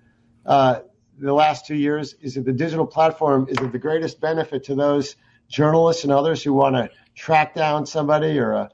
uh, 0.47 0.81
the 1.19 1.33
last 1.33 1.67
two 1.67 1.75
years 1.75 2.15
is 2.23 2.35
that 2.35 2.45
the 2.45 2.53
digital 2.53 2.87
platform 2.87 3.47
is 3.49 3.59
of 3.59 3.73
the 3.73 3.79
greatest 3.79 4.21
benefit 4.21 4.65
to 4.65 4.75
those 4.75 5.17
journalists 5.51 6.05
and 6.05 6.13
others 6.13 6.43
who 6.43 6.55
want 6.55 6.77
to 6.77 6.89
track 7.15 7.55
down 7.55 7.85
somebody 7.85 8.39
or 8.39 8.53
a 8.53 8.71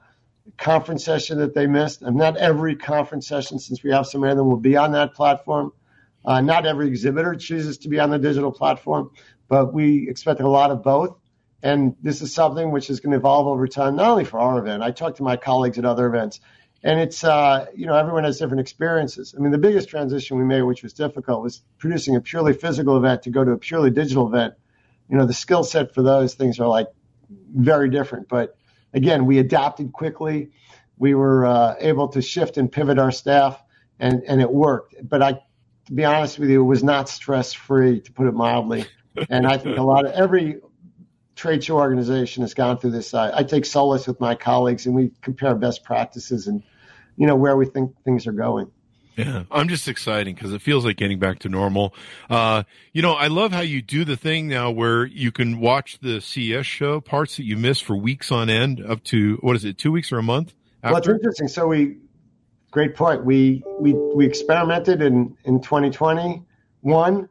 conference 0.58 1.04
session 1.04 1.38
that 1.38 1.54
they 1.54 1.66
missed. 1.66 2.02
And 2.02 2.16
not 2.16 2.36
every 2.36 2.76
conference 2.76 3.26
session, 3.26 3.58
since 3.58 3.82
we 3.82 3.90
have 3.90 4.06
so 4.06 4.18
many 4.18 4.32
of 4.32 4.36
them, 4.36 4.48
will 4.48 4.56
be 4.56 4.76
on 4.76 4.92
that 4.92 5.14
platform. 5.14 5.72
Uh, 6.24 6.40
not 6.40 6.66
every 6.66 6.88
exhibitor 6.88 7.34
chooses 7.34 7.78
to 7.78 7.88
be 7.88 7.98
on 7.98 8.10
the 8.10 8.18
digital 8.18 8.52
platform, 8.52 9.10
but 9.48 9.72
we 9.72 10.08
expect 10.08 10.40
a 10.40 10.48
lot 10.48 10.70
of 10.70 10.82
both. 10.82 11.16
And 11.62 11.96
this 12.02 12.20
is 12.20 12.32
something 12.34 12.70
which 12.70 12.90
is 12.90 13.00
going 13.00 13.12
to 13.12 13.16
evolve 13.16 13.46
over 13.46 13.66
time, 13.66 13.96
not 13.96 14.10
only 14.10 14.24
for 14.24 14.38
our 14.38 14.58
event. 14.58 14.82
I 14.82 14.90
talk 14.90 15.16
to 15.16 15.22
my 15.22 15.36
colleagues 15.36 15.78
at 15.78 15.84
other 15.84 16.06
events, 16.06 16.40
and 16.82 17.00
it's 17.00 17.24
uh, 17.24 17.66
you 17.74 17.86
know 17.86 17.96
everyone 17.96 18.24
has 18.24 18.38
different 18.38 18.60
experiences. 18.60 19.34
I 19.36 19.40
mean, 19.40 19.50
the 19.50 19.58
biggest 19.58 19.88
transition 19.88 20.36
we 20.36 20.44
made, 20.44 20.62
which 20.62 20.82
was 20.82 20.92
difficult, 20.92 21.42
was 21.42 21.62
producing 21.78 22.14
a 22.14 22.20
purely 22.20 22.52
physical 22.52 22.96
event 22.96 23.22
to 23.22 23.30
go 23.30 23.42
to 23.42 23.52
a 23.52 23.58
purely 23.58 23.90
digital 23.90 24.28
event. 24.28 24.54
You 25.09 25.16
know, 25.16 25.27
the 25.27 25.35
skill 25.35 25.64
set 25.64 25.95
for 25.95 26.03
those 26.03 26.35
things 26.35 26.59
are 26.61 26.69
like 26.69 26.88
very 27.55 27.88
different. 27.90 28.29
But 28.29 28.57
again, 28.92 29.27
we 29.27 29.38
adapted 29.38 29.92
quickly. 29.92 30.51
We 30.99 31.14
were 31.14 31.47
uh, 31.47 31.75
able 31.79 32.09
to 32.09 32.23
shift 32.23 32.57
and 32.57 32.71
pivot 32.71 32.99
our 32.99 33.12
staff, 33.12 33.62
and 33.99 34.23
and 34.27 34.40
it 34.40 34.51
worked. 34.51 34.95
But 35.03 35.23
I, 35.23 35.33
to 35.87 35.92
be 35.92 36.05
honest 36.05 36.38
with 36.38 36.51
you, 36.51 36.62
it 36.62 36.66
was 36.66 36.83
not 36.83 37.09
stress 37.09 37.53
free, 37.53 38.01
to 38.01 38.12
put 38.12 38.27
it 38.27 38.35
mildly. 38.35 38.87
And 39.31 39.47
I 39.47 39.57
think 39.57 39.79
a 39.79 39.83
lot 39.83 40.05
of 40.05 40.12
every 40.12 40.61
trade 41.37 41.64
show 41.64 41.77
organization 41.77 42.42
has 42.42 42.53
gone 42.53 42.77
through 42.79 42.90
this. 42.90 43.14
I, 43.14 43.38
I 43.38 43.42
take 43.45 43.64
solace 43.64 44.07
with 44.07 44.21
my 44.21 44.35
colleagues, 44.35 44.85
and 44.85 44.95
we 44.95 45.11
compare 45.23 45.55
best 45.55 45.85
practices 45.85 46.49
and 46.49 46.62
you 47.16 47.27
know 47.27 47.35
where 47.35 47.57
we 47.57 47.64
think 47.64 47.92
things 48.05 48.27
are 48.27 48.33
going. 48.33 48.71
Yeah, 49.16 49.44
I'm 49.50 49.68
just 49.68 49.88
excited 49.88 50.35
because 50.35 50.52
it 50.52 50.61
feels 50.61 50.85
like 50.85 50.98
getting 50.98 51.18
back 51.18 51.38
to 51.40 51.48
normal. 51.48 51.94
Uh, 52.29 52.64
you 52.92 53.00
know, 53.00 53.14
I 53.14 53.29
love 53.29 53.50
how 53.50 53.61
you 53.61 53.81
do 53.81 54.05
the 54.05 54.16
thing 54.16 54.46
now 54.46 54.70
where 54.70 55.07
you 55.07 55.33
can 55.33 55.59
watch 55.59 55.98
the 56.00 56.20
CES 56.20 56.66
show 56.66 57.00
parts 57.00 57.38
that 57.38 57.44
you 57.44 57.57
missed 57.57 57.85
for 57.85 57.96
weeks 57.96 58.31
on 58.31 58.50
end, 58.50 58.85
up 58.85 59.02
to 59.05 59.38
what 59.40 59.57
is 59.57 59.64
it, 59.64 59.79
two 59.79 59.90
weeks 59.90 60.12
or 60.12 60.18
a 60.18 60.22
month? 60.22 60.52
After? 60.83 60.92
Well, 60.92 60.98
it's 60.98 61.09
interesting. 61.09 61.48
So 61.48 61.66
we, 61.66 61.96
great 62.70 62.94
point. 62.94 63.24
We 63.24 63.62
we 63.81 63.94
we 63.94 64.26
experimented 64.26 65.00
in 65.00 65.35
in 65.44 65.62
2021, 65.62 67.29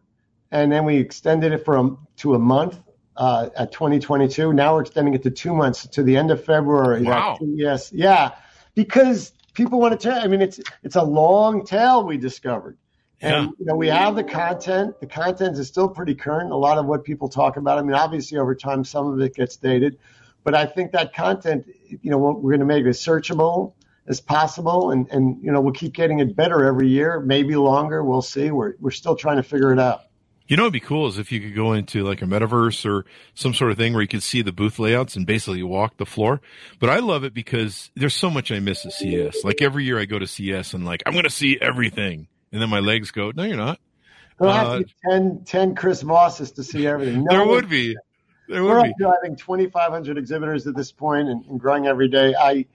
and 0.51 0.71
then 0.71 0.85
we 0.85 0.97
extended 0.97 1.53
it 1.53 1.63
from 1.63 1.99
to 2.17 2.33
a 2.33 2.39
month 2.39 2.79
uh, 3.15 3.49
at 3.55 3.71
2022. 3.71 4.53
Now 4.53 4.73
we're 4.73 4.81
extending 4.81 5.13
it 5.13 5.21
to 5.21 5.29
two 5.29 5.53
months 5.53 5.87
to 5.87 6.01
the 6.01 6.17
end 6.17 6.31
of 6.31 6.43
February. 6.43 7.03
Wow. 7.03 7.37
Yes, 7.41 7.91
yeah, 7.93 8.31
because 8.73 9.33
people 9.55 9.79
want 9.79 9.99
to 9.99 10.09
tell. 10.09 10.21
I 10.21 10.27
mean, 10.27 10.41
it's 10.41 10.59
it's 10.83 10.95
a 10.95 11.03
long 11.03 11.65
tail 11.65 12.05
we 12.05 12.17
discovered, 12.17 12.77
and 13.21 13.45
yeah. 13.45 13.51
you 13.57 13.65
know 13.65 13.75
we 13.75 13.87
have 13.87 14.15
the 14.15 14.23
content. 14.23 14.99
The 14.99 15.07
content 15.07 15.57
is 15.57 15.67
still 15.67 15.89
pretty 15.89 16.13
current. 16.13 16.51
A 16.51 16.55
lot 16.55 16.77
of 16.77 16.85
what 16.85 17.03
people 17.03 17.27
talk 17.29 17.57
about. 17.57 17.79
I 17.79 17.81
mean, 17.81 17.95
obviously 17.95 18.37
over 18.37 18.53
time 18.53 18.83
some 18.83 19.07
of 19.07 19.19
it 19.19 19.33
gets 19.33 19.55
dated, 19.55 19.97
but 20.43 20.53
I 20.53 20.67
think 20.67 20.91
that 20.91 21.13
content, 21.13 21.65
you 21.89 22.11
know, 22.11 22.19
what 22.19 22.41
we're 22.41 22.51
going 22.51 22.59
to 22.59 22.65
make 22.65 22.85
as 22.85 22.99
searchable 22.99 23.73
as 24.07 24.21
possible, 24.21 24.91
and 24.91 25.09
and 25.09 25.43
you 25.43 25.51
know 25.51 25.61
we'll 25.61 25.73
keep 25.73 25.93
getting 25.93 26.19
it 26.19 26.35
better 26.35 26.63
every 26.65 26.89
year, 26.89 27.19
maybe 27.19 27.55
longer. 27.55 28.03
We'll 28.03 28.21
see. 28.21 28.51
We're 28.51 28.75
we're 28.79 28.91
still 28.91 29.15
trying 29.15 29.37
to 29.37 29.43
figure 29.43 29.73
it 29.73 29.79
out. 29.79 30.01
You 30.47 30.57
know, 30.57 30.63
it'd 30.63 30.73
be 30.73 30.79
cool 30.79 31.07
is 31.07 31.17
if 31.17 31.31
you 31.31 31.41
could 31.41 31.55
go 31.55 31.73
into 31.73 32.03
like 32.03 32.21
a 32.21 32.25
metaverse 32.25 32.85
or 32.85 33.05
some 33.33 33.53
sort 33.53 33.71
of 33.71 33.77
thing 33.77 33.93
where 33.93 34.01
you 34.01 34.07
could 34.07 34.21
see 34.21 34.43
the 34.43 34.51
booth 34.51 34.77
layouts 34.77 35.15
and 35.15 35.25
basically 35.25 35.63
walk 35.63 35.97
the 35.97 36.05
floor. 36.05 36.39
But 36.79 36.91
I 36.91 36.99
love 36.99 37.23
it 37.23 37.33
because 37.33 37.89
there's 37.95 38.13
so 38.13 38.29
much 38.29 38.51
I 38.51 38.59
miss 38.59 38.85
at 38.85 38.93
CS. 38.93 39.43
Like 39.43 39.61
every 39.61 39.85
year 39.85 39.99
I 39.99 40.05
go 40.05 40.19
to 40.19 40.27
CS 40.27 40.73
and 40.73 40.85
like, 40.85 41.01
I'm 41.05 41.13
going 41.13 41.23
to 41.23 41.31
see 41.31 41.57
everything. 41.59 42.27
And 42.51 42.61
then 42.61 42.69
my 42.69 42.79
legs 42.79 43.11
go, 43.11 43.31
no, 43.35 43.43
you're 43.43 43.57
not. 43.57 43.79
There'll 44.39 44.53
uh, 44.53 44.69
have 44.69 44.79
to 44.79 44.85
be 44.85 44.93
10, 45.09 45.43
10 45.45 45.75
Chris 45.75 46.03
Vosses 46.03 46.55
to 46.55 46.63
see 46.63 46.85
everything. 46.85 47.23
No 47.23 47.37
there 47.37 47.47
would 47.47 47.69
be. 47.69 47.95
There 48.47 48.63
would 48.63 48.69
we're 48.69 48.83
be. 48.83 48.89
up 48.89 48.97
to, 48.99 49.07
I 49.07 49.15
think, 49.23 49.39
2,500 49.39 50.17
exhibitors 50.17 50.67
at 50.67 50.75
this 50.75 50.91
point 50.91 51.27
and, 51.27 51.43
and 51.45 51.59
growing 51.59 51.87
every 51.87 52.07
day. 52.07 52.35
I, 52.37 52.65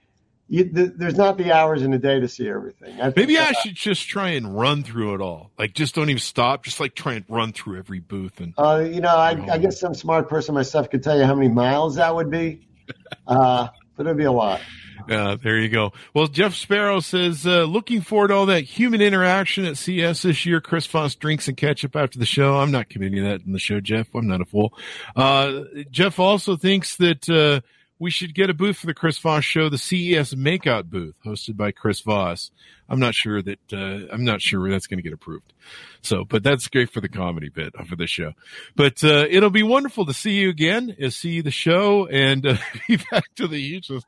you, 0.51 0.65
the, 0.65 0.93
there's 0.93 1.15
not 1.15 1.37
the 1.37 1.53
hours 1.53 1.81
in 1.81 1.93
a 1.93 1.97
day 1.97 2.19
to 2.19 2.27
see 2.27 2.49
everything. 2.49 2.99
I 2.99 3.13
Maybe 3.15 3.37
I 3.37 3.53
should 3.53 3.73
just 3.73 4.09
try 4.09 4.31
and 4.31 4.53
run 4.53 4.83
through 4.83 5.15
it 5.15 5.21
all. 5.21 5.49
Like, 5.57 5.73
just 5.73 5.95
don't 5.95 6.09
even 6.09 6.19
stop. 6.19 6.65
Just 6.65 6.81
like 6.81 6.93
try 6.93 7.13
and 7.13 7.25
run 7.29 7.53
through 7.53 7.77
every 7.77 7.99
booth. 7.99 8.41
And 8.41 8.53
uh, 8.57 8.85
you 8.85 8.99
know, 8.99 9.15
I, 9.15 9.29
I, 9.49 9.57
guess 9.59 9.79
some 9.79 9.93
smart 9.93 10.27
person 10.27 10.53
myself 10.53 10.89
could 10.89 11.03
tell 11.03 11.17
you 11.17 11.23
how 11.23 11.35
many 11.35 11.47
miles 11.47 11.95
that 11.95 12.13
would 12.13 12.29
be, 12.29 12.67
uh, 13.27 13.69
but 13.95 14.05
it'd 14.05 14.17
be 14.17 14.25
a 14.25 14.31
lot. 14.31 14.59
Yeah, 15.07 15.37
there 15.41 15.57
you 15.57 15.69
go. 15.69 15.93
Well, 16.13 16.27
Jeff 16.27 16.53
Sparrow 16.53 16.99
says, 16.99 17.47
uh, 17.47 17.63
looking 17.63 18.01
forward 18.01 18.27
to 18.27 18.33
all 18.33 18.45
that 18.47 18.65
human 18.65 19.01
interaction 19.01 19.63
at 19.63 19.77
CS 19.77 20.23
this 20.23 20.45
year. 20.45 20.59
Chris 20.59 20.85
Voss 20.85 21.15
drinks 21.15 21.47
and 21.47 21.55
ketchup 21.55 21.95
after 21.95 22.19
the 22.19 22.25
show. 22.25 22.57
I'm 22.57 22.71
not 22.71 22.89
committing 22.89 23.23
that 23.23 23.41
in 23.45 23.53
the 23.53 23.57
show, 23.57 23.79
Jeff. 23.79 24.13
I'm 24.13 24.27
not 24.27 24.41
a 24.41 24.45
fool. 24.45 24.73
Uh, 25.15 25.61
Jeff 25.89 26.19
also 26.19 26.57
thinks 26.57 26.97
that, 26.97 27.29
uh, 27.29 27.61
we 28.01 28.09
should 28.09 28.33
get 28.33 28.49
a 28.49 28.53
booth 28.55 28.77
for 28.77 28.87
the 28.87 28.95
Chris 28.95 29.19
Voss 29.19 29.43
show, 29.43 29.69
the 29.69 29.77
CES 29.77 30.33
Makeout 30.33 30.89
booth, 30.89 31.13
hosted 31.23 31.55
by 31.55 31.71
Chris 31.71 31.99
Voss. 31.99 32.49
I'm 32.89 32.99
not 32.99 33.13
sure 33.13 33.43
that 33.43 33.59
uh, 33.71 34.11
I'm 34.11 34.25
not 34.25 34.41
sure 34.41 34.67
that's 34.71 34.87
going 34.87 34.97
to 34.97 35.03
get 35.03 35.13
approved. 35.13 35.53
So, 36.01 36.25
but 36.25 36.41
that's 36.41 36.67
great 36.67 36.89
for 36.89 36.99
the 36.99 37.07
comedy 37.07 37.49
bit 37.49 37.75
for 37.85 37.95
the 37.95 38.07
show. 38.07 38.33
But 38.75 39.03
uh, 39.03 39.27
it'll 39.29 39.51
be 39.51 39.61
wonderful 39.61 40.07
to 40.07 40.13
see 40.13 40.31
you 40.31 40.49
again, 40.49 40.97
uh, 41.01 41.11
see 41.11 41.41
the 41.41 41.51
show, 41.51 42.07
and 42.07 42.43
uh, 42.47 42.57
be 42.87 42.97
back 43.11 43.25
to 43.35 43.47
the 43.47 43.59
usual. 43.59 44.01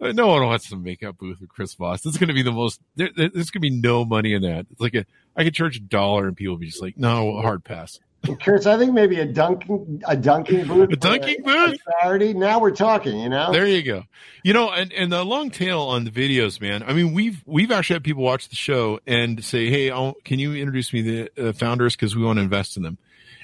Uh, 0.00 0.12
no 0.12 0.28
one 0.28 0.46
wants 0.46 0.68
to 0.70 0.76
make 0.76 1.02
out 1.02 1.18
booth 1.18 1.40
with 1.40 1.50
Chris 1.50 1.74
Voss. 1.74 2.06
It's 2.06 2.18
going 2.18 2.28
to 2.28 2.34
be 2.34 2.42
the 2.42 2.52
most. 2.52 2.80
There, 2.94 3.10
there's 3.16 3.50
going 3.50 3.62
to 3.62 3.68
be 3.68 3.70
no 3.70 4.04
money 4.04 4.32
in 4.32 4.42
that. 4.42 4.66
It's 4.70 4.80
like 4.80 4.94
a 4.94 5.04
I 5.36 5.42
could 5.42 5.54
charge 5.54 5.76
a 5.76 5.80
dollar, 5.80 6.28
and 6.28 6.36
people 6.36 6.56
be 6.56 6.66
just 6.66 6.82
like, 6.82 6.96
no, 6.96 7.40
hard 7.40 7.64
pass. 7.64 7.98
Kurtz, 8.42 8.66
I 8.66 8.76
think 8.76 8.92
maybe 8.92 9.18
a 9.18 9.24
dunking 9.24 10.02
a 10.06 10.16
dunking 10.16 10.66
booth. 10.66 10.90
A 10.92 10.96
dunking 10.96 11.42
booth. 11.42 11.78
Saturday. 12.00 12.34
Now 12.34 12.60
we're 12.60 12.70
talking. 12.70 13.18
You 13.18 13.30
know. 13.30 13.50
There 13.50 13.66
you 13.66 13.82
go. 13.82 14.04
You 14.44 14.52
know, 14.52 14.70
and 14.70 14.92
and 14.92 15.10
the 15.10 15.24
long 15.24 15.50
tail 15.50 15.80
on 15.80 16.04
the 16.04 16.10
videos, 16.10 16.60
man. 16.60 16.82
I 16.82 16.92
mean, 16.92 17.14
we've 17.14 17.42
we've 17.46 17.70
actually 17.70 17.94
had 17.94 18.04
people 18.04 18.22
watch 18.22 18.48
the 18.48 18.56
show 18.56 19.00
and 19.06 19.42
say, 19.42 19.70
"Hey, 19.70 19.90
I'll, 19.90 20.14
can 20.24 20.38
you 20.38 20.54
introduce 20.54 20.92
me 20.92 21.02
the 21.02 21.48
uh, 21.48 21.52
founders 21.52 21.96
because 21.96 22.14
we 22.14 22.22
want 22.22 22.38
to 22.38 22.42
invest 22.42 22.76
in 22.76 22.82
them." 22.82 22.98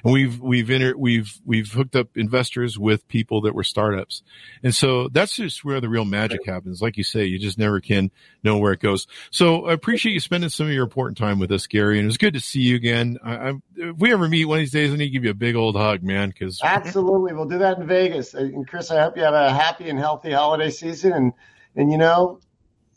And 0.05 0.13
we've 0.13 0.41
we've 0.41 0.71
inter- 0.71 0.97
we've 0.97 1.39
we've 1.45 1.73
hooked 1.73 1.97
up 1.97 2.17
investors 2.17 2.79
with 2.79 3.07
people 3.09 3.41
that 3.43 3.55
were 3.55 3.65
startups, 3.65 4.23
and 4.63 4.75
so 4.75 5.09
that's 5.09 5.37
just 5.37 5.65
where 5.65 5.81
the 5.81 5.89
real 5.89 6.05
magic 6.05 6.47
happens. 6.47 6.81
Like 6.81 6.97
you 6.97 7.05
say, 7.05 7.25
you 7.25 7.39
just 7.39 7.59
never 7.59 7.81
can 7.81 8.11
know 8.43 8.59
where 8.59 8.73
it 8.73 8.81
goes. 8.81 9.07
So 9.31 9.67
I 9.67 9.73
appreciate 9.73 10.13
you 10.13 10.21
spending 10.21 10.51
some 10.51 10.67
of 10.67 10.73
your 10.73 10.85
important 10.85 11.19
time 11.19 11.39
with 11.39 11.51
us, 11.53 11.67
Gary, 11.67 11.99
and 11.99 12.05
it 12.05 12.09
was 12.09 12.19
good 12.19 12.35
to 12.35 12.41
see 12.41 12.61
you 12.61 12.77
again. 12.77 13.19
I, 13.25 13.35
I, 13.35 13.53
if 13.77 13.97
we 13.97 14.13
ever 14.13 14.29
meet 14.29 14.45
one 14.45 14.59
of 14.59 14.63
these 14.63 14.73
days, 14.73 14.93
I 14.93 14.97
need 14.97 15.07
to 15.07 15.11
give 15.11 15.25
you 15.25 15.31
a 15.31 15.35
big 15.35 15.57
old 15.57 15.77
hug, 15.77 16.03
man. 16.03 16.29
Because 16.29 16.61
absolutely, 16.63 17.33
we'll 17.33 17.47
do 17.47 17.59
that 17.59 17.79
in 17.79 17.87
Vegas. 17.87 18.35
Uh, 18.35 18.39
and 18.39 18.67
Chris, 18.69 18.91
I 18.91 19.03
hope 19.03 19.17
you 19.17 19.23
have 19.23 19.35
a 19.35 19.53
happy 19.53 19.89
and 19.89 19.99
healthy 19.99 20.33
holiday 20.33 20.71
season, 20.71 21.13
and 21.13 21.33
and 21.75 21.91
you 21.91 21.99
know 21.99 22.41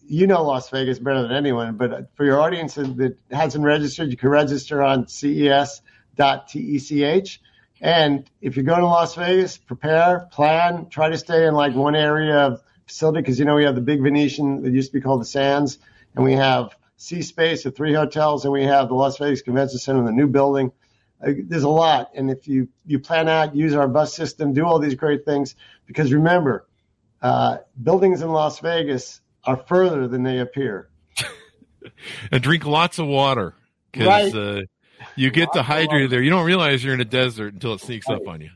you 0.10 0.25
know 0.25 0.43
Las 0.43 0.69
Vegas 0.69 0.99
better 0.99 1.21
than 1.21 1.32
anyone, 1.32 1.78
but 1.78 1.93
uh, 1.93 2.02
for 2.15 2.25
your 2.25 2.41
audience 2.41 2.75
that 2.75 3.15
hasn't 3.32 3.63
registered, 3.63 4.10
you 4.10 4.17
can 4.17 4.30
register 4.30 4.82
on 4.82 5.08
CES 5.08 5.82
tech. 6.19 7.39
And 7.82 8.29
if 8.41 8.55
you're 8.55 8.65
going 8.65 8.82
to 8.82 8.88
Las 8.88 9.15
Vegas, 9.15 9.58
prepare, 9.58 10.27
plan, 10.32 10.89
try 10.89 11.10
to 11.10 11.17
stay 11.17 11.45
in 11.47 11.53
like 11.53 11.73
one 11.75 11.95
area 11.95 12.38
of 12.38 12.62
facility 12.86 13.21
because 13.21 13.39
you 13.39 13.45
know 13.45 13.55
we 13.55 13.63
have 13.63 13.75
the 13.75 13.82
big 13.82 14.01
Venetian 14.01 14.63
that 14.63 14.73
used 14.73 14.91
to 14.91 14.97
be 14.97 15.01
called 15.01 15.21
the 15.21 15.25
Sands, 15.25 15.77
and 16.15 16.25
we 16.25 16.34
have 16.34 16.75
C 16.97 17.21
Space 17.21 17.65
at 17.65 17.75
three 17.75 17.93
hotels, 17.93 18.43
and 18.43 18.51
we 18.51 18.63
have 18.63 18.89
the 18.89 18.95
Las 18.95 19.17
Vegas 19.17 19.41
Convention 19.41 19.79
Center, 19.79 20.03
the 20.03 20.12
new 20.12 20.27
building. 20.27 20.71
Uh, 21.25 21.32
there's 21.45 21.63
a 21.63 21.69
lot, 21.69 22.12
and 22.15 22.29
if 22.29 22.47
you 22.47 22.67
you 22.86 22.99
plan 22.99 23.29
out, 23.29 23.55
use 23.55 23.73
our 23.73 23.88
bus 23.88 24.13
system, 24.13 24.53
do 24.53 24.65
all 24.65 24.79
these 24.79 24.95
great 24.95 25.23
things, 25.23 25.55
because 25.86 26.12
remember, 26.12 26.67
uh, 27.21 27.58
buildings 27.82 28.21
in 28.21 28.29
Las 28.29 28.60
Vegas 28.60 29.21
are 29.45 29.58
further 29.58 30.08
than 30.08 30.23
they 30.23 30.39
appear. 30.39 30.89
and 32.32 32.43
drink 32.43 32.65
lots 32.65 32.99
of 32.99 33.08
water 33.08 33.53
because. 33.91 34.34
Right. 34.34 34.36
Uh, 34.36 34.62
you 35.15 35.31
get 35.31 35.51
dehydrated 35.53 36.09
there. 36.09 36.21
You 36.21 36.29
don't 36.29 36.45
realize 36.45 36.83
you're 36.83 36.93
in 36.93 37.01
a 37.01 37.05
desert 37.05 37.53
until 37.53 37.73
it 37.73 37.81
sneaks 37.81 38.09
up 38.09 38.27
on 38.27 38.41
you. 38.41 38.49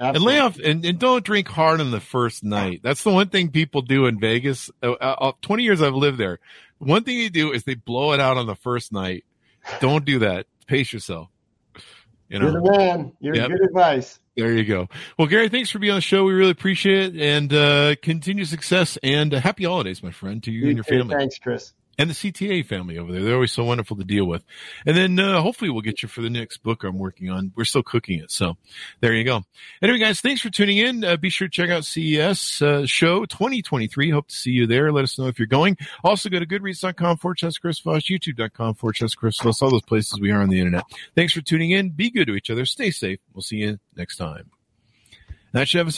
Absolutely. 0.00 0.16
And 0.16 0.24
lay 0.24 0.38
off 0.38 0.58
and, 0.58 0.84
and 0.84 0.98
don't 0.98 1.24
drink 1.24 1.48
hard 1.48 1.80
on 1.80 1.90
the 1.90 2.00
first 2.00 2.44
night. 2.44 2.80
That's 2.84 3.02
the 3.02 3.10
one 3.10 3.30
thing 3.30 3.50
people 3.50 3.82
do 3.82 4.06
in 4.06 4.20
Vegas. 4.20 4.70
Uh, 4.80 4.92
uh, 4.92 5.32
20 5.42 5.64
years 5.64 5.82
I've 5.82 5.94
lived 5.94 6.18
there. 6.18 6.38
One 6.78 7.02
thing 7.02 7.18
they 7.18 7.28
do 7.28 7.52
is 7.52 7.64
they 7.64 7.74
blow 7.74 8.12
it 8.12 8.20
out 8.20 8.36
on 8.36 8.46
the 8.46 8.54
first 8.54 8.92
night. 8.92 9.24
Don't 9.80 10.04
do 10.04 10.20
that. 10.20 10.46
Pace 10.66 10.92
yourself. 10.92 11.28
You 12.28 12.38
know? 12.38 12.50
You're 12.50 12.62
the 12.62 12.70
man. 12.70 13.12
You're 13.20 13.34
yep. 13.34 13.48
good 13.48 13.64
advice. 13.64 14.20
There 14.36 14.52
you 14.52 14.64
go. 14.64 14.88
Well, 15.18 15.26
Gary, 15.26 15.48
thanks 15.48 15.70
for 15.70 15.80
being 15.80 15.92
on 15.92 15.96
the 15.96 16.02
show. 16.02 16.22
We 16.22 16.32
really 16.32 16.52
appreciate 16.52 17.16
it 17.16 17.20
and 17.20 17.52
uh, 17.52 17.96
continue 18.00 18.44
success 18.44 18.96
and 19.02 19.34
uh, 19.34 19.40
happy 19.40 19.64
holidays, 19.64 20.00
my 20.00 20.12
friend, 20.12 20.40
to 20.44 20.52
you, 20.52 20.60
you 20.60 20.68
and 20.68 20.76
your 20.76 20.84
family. 20.84 21.16
Thanks, 21.16 21.38
Chris. 21.38 21.72
And 21.98 22.08
the 22.08 22.14
CTA 22.14 22.64
family 22.64 22.96
over 22.96 23.12
there. 23.12 23.22
They're 23.22 23.34
always 23.34 23.52
so 23.52 23.64
wonderful 23.64 23.96
to 23.96 24.04
deal 24.04 24.24
with. 24.24 24.44
And 24.86 24.96
then 24.96 25.18
uh, 25.18 25.42
hopefully 25.42 25.70
we'll 25.70 25.82
get 25.82 26.02
you 26.02 26.08
for 26.08 26.22
the 26.22 26.30
next 26.30 26.58
book 26.58 26.84
I'm 26.84 26.98
working 26.98 27.28
on. 27.28 27.52
We're 27.56 27.64
still 27.64 27.82
cooking 27.82 28.20
it. 28.20 28.30
So 28.30 28.56
there 29.00 29.12
you 29.12 29.24
go. 29.24 29.42
Anyway, 29.82 29.98
guys, 29.98 30.20
thanks 30.20 30.40
for 30.40 30.50
tuning 30.50 30.78
in. 30.78 31.04
Uh, 31.04 31.16
be 31.16 31.28
sure 31.28 31.48
to 31.48 31.52
check 31.52 31.70
out 31.70 31.84
CES 31.84 32.62
uh, 32.62 32.86
show 32.86 33.26
2023. 33.26 34.10
Hope 34.10 34.28
to 34.28 34.34
see 34.34 34.52
you 34.52 34.66
there. 34.66 34.92
Let 34.92 35.04
us 35.04 35.18
know 35.18 35.26
if 35.26 35.38
you're 35.38 35.46
going. 35.46 35.76
Also 36.04 36.30
go 36.30 36.38
to 36.38 36.46
goodreads.com 36.46 37.18
forward 37.18 37.40
slash 37.40 37.58
Chris 37.58 37.80
youtube.com 37.80 38.74
forward 38.74 38.96
Chris 39.16 39.62
all 39.62 39.70
those 39.70 39.82
places 39.82 40.20
we 40.20 40.30
are 40.30 40.40
on 40.40 40.48
the 40.48 40.60
internet. 40.60 40.84
Thanks 41.16 41.32
for 41.32 41.40
tuning 41.40 41.72
in. 41.72 41.90
Be 41.90 42.10
good 42.10 42.26
to 42.26 42.34
each 42.34 42.50
other. 42.50 42.64
Stay 42.64 42.90
safe. 42.90 43.18
We'll 43.34 43.42
see 43.42 43.56
you 43.56 43.78
next 43.96 44.16
time. 44.16 44.50
That 45.52 45.66
should 45.66 45.78
have 45.78 45.88
us 45.88 45.96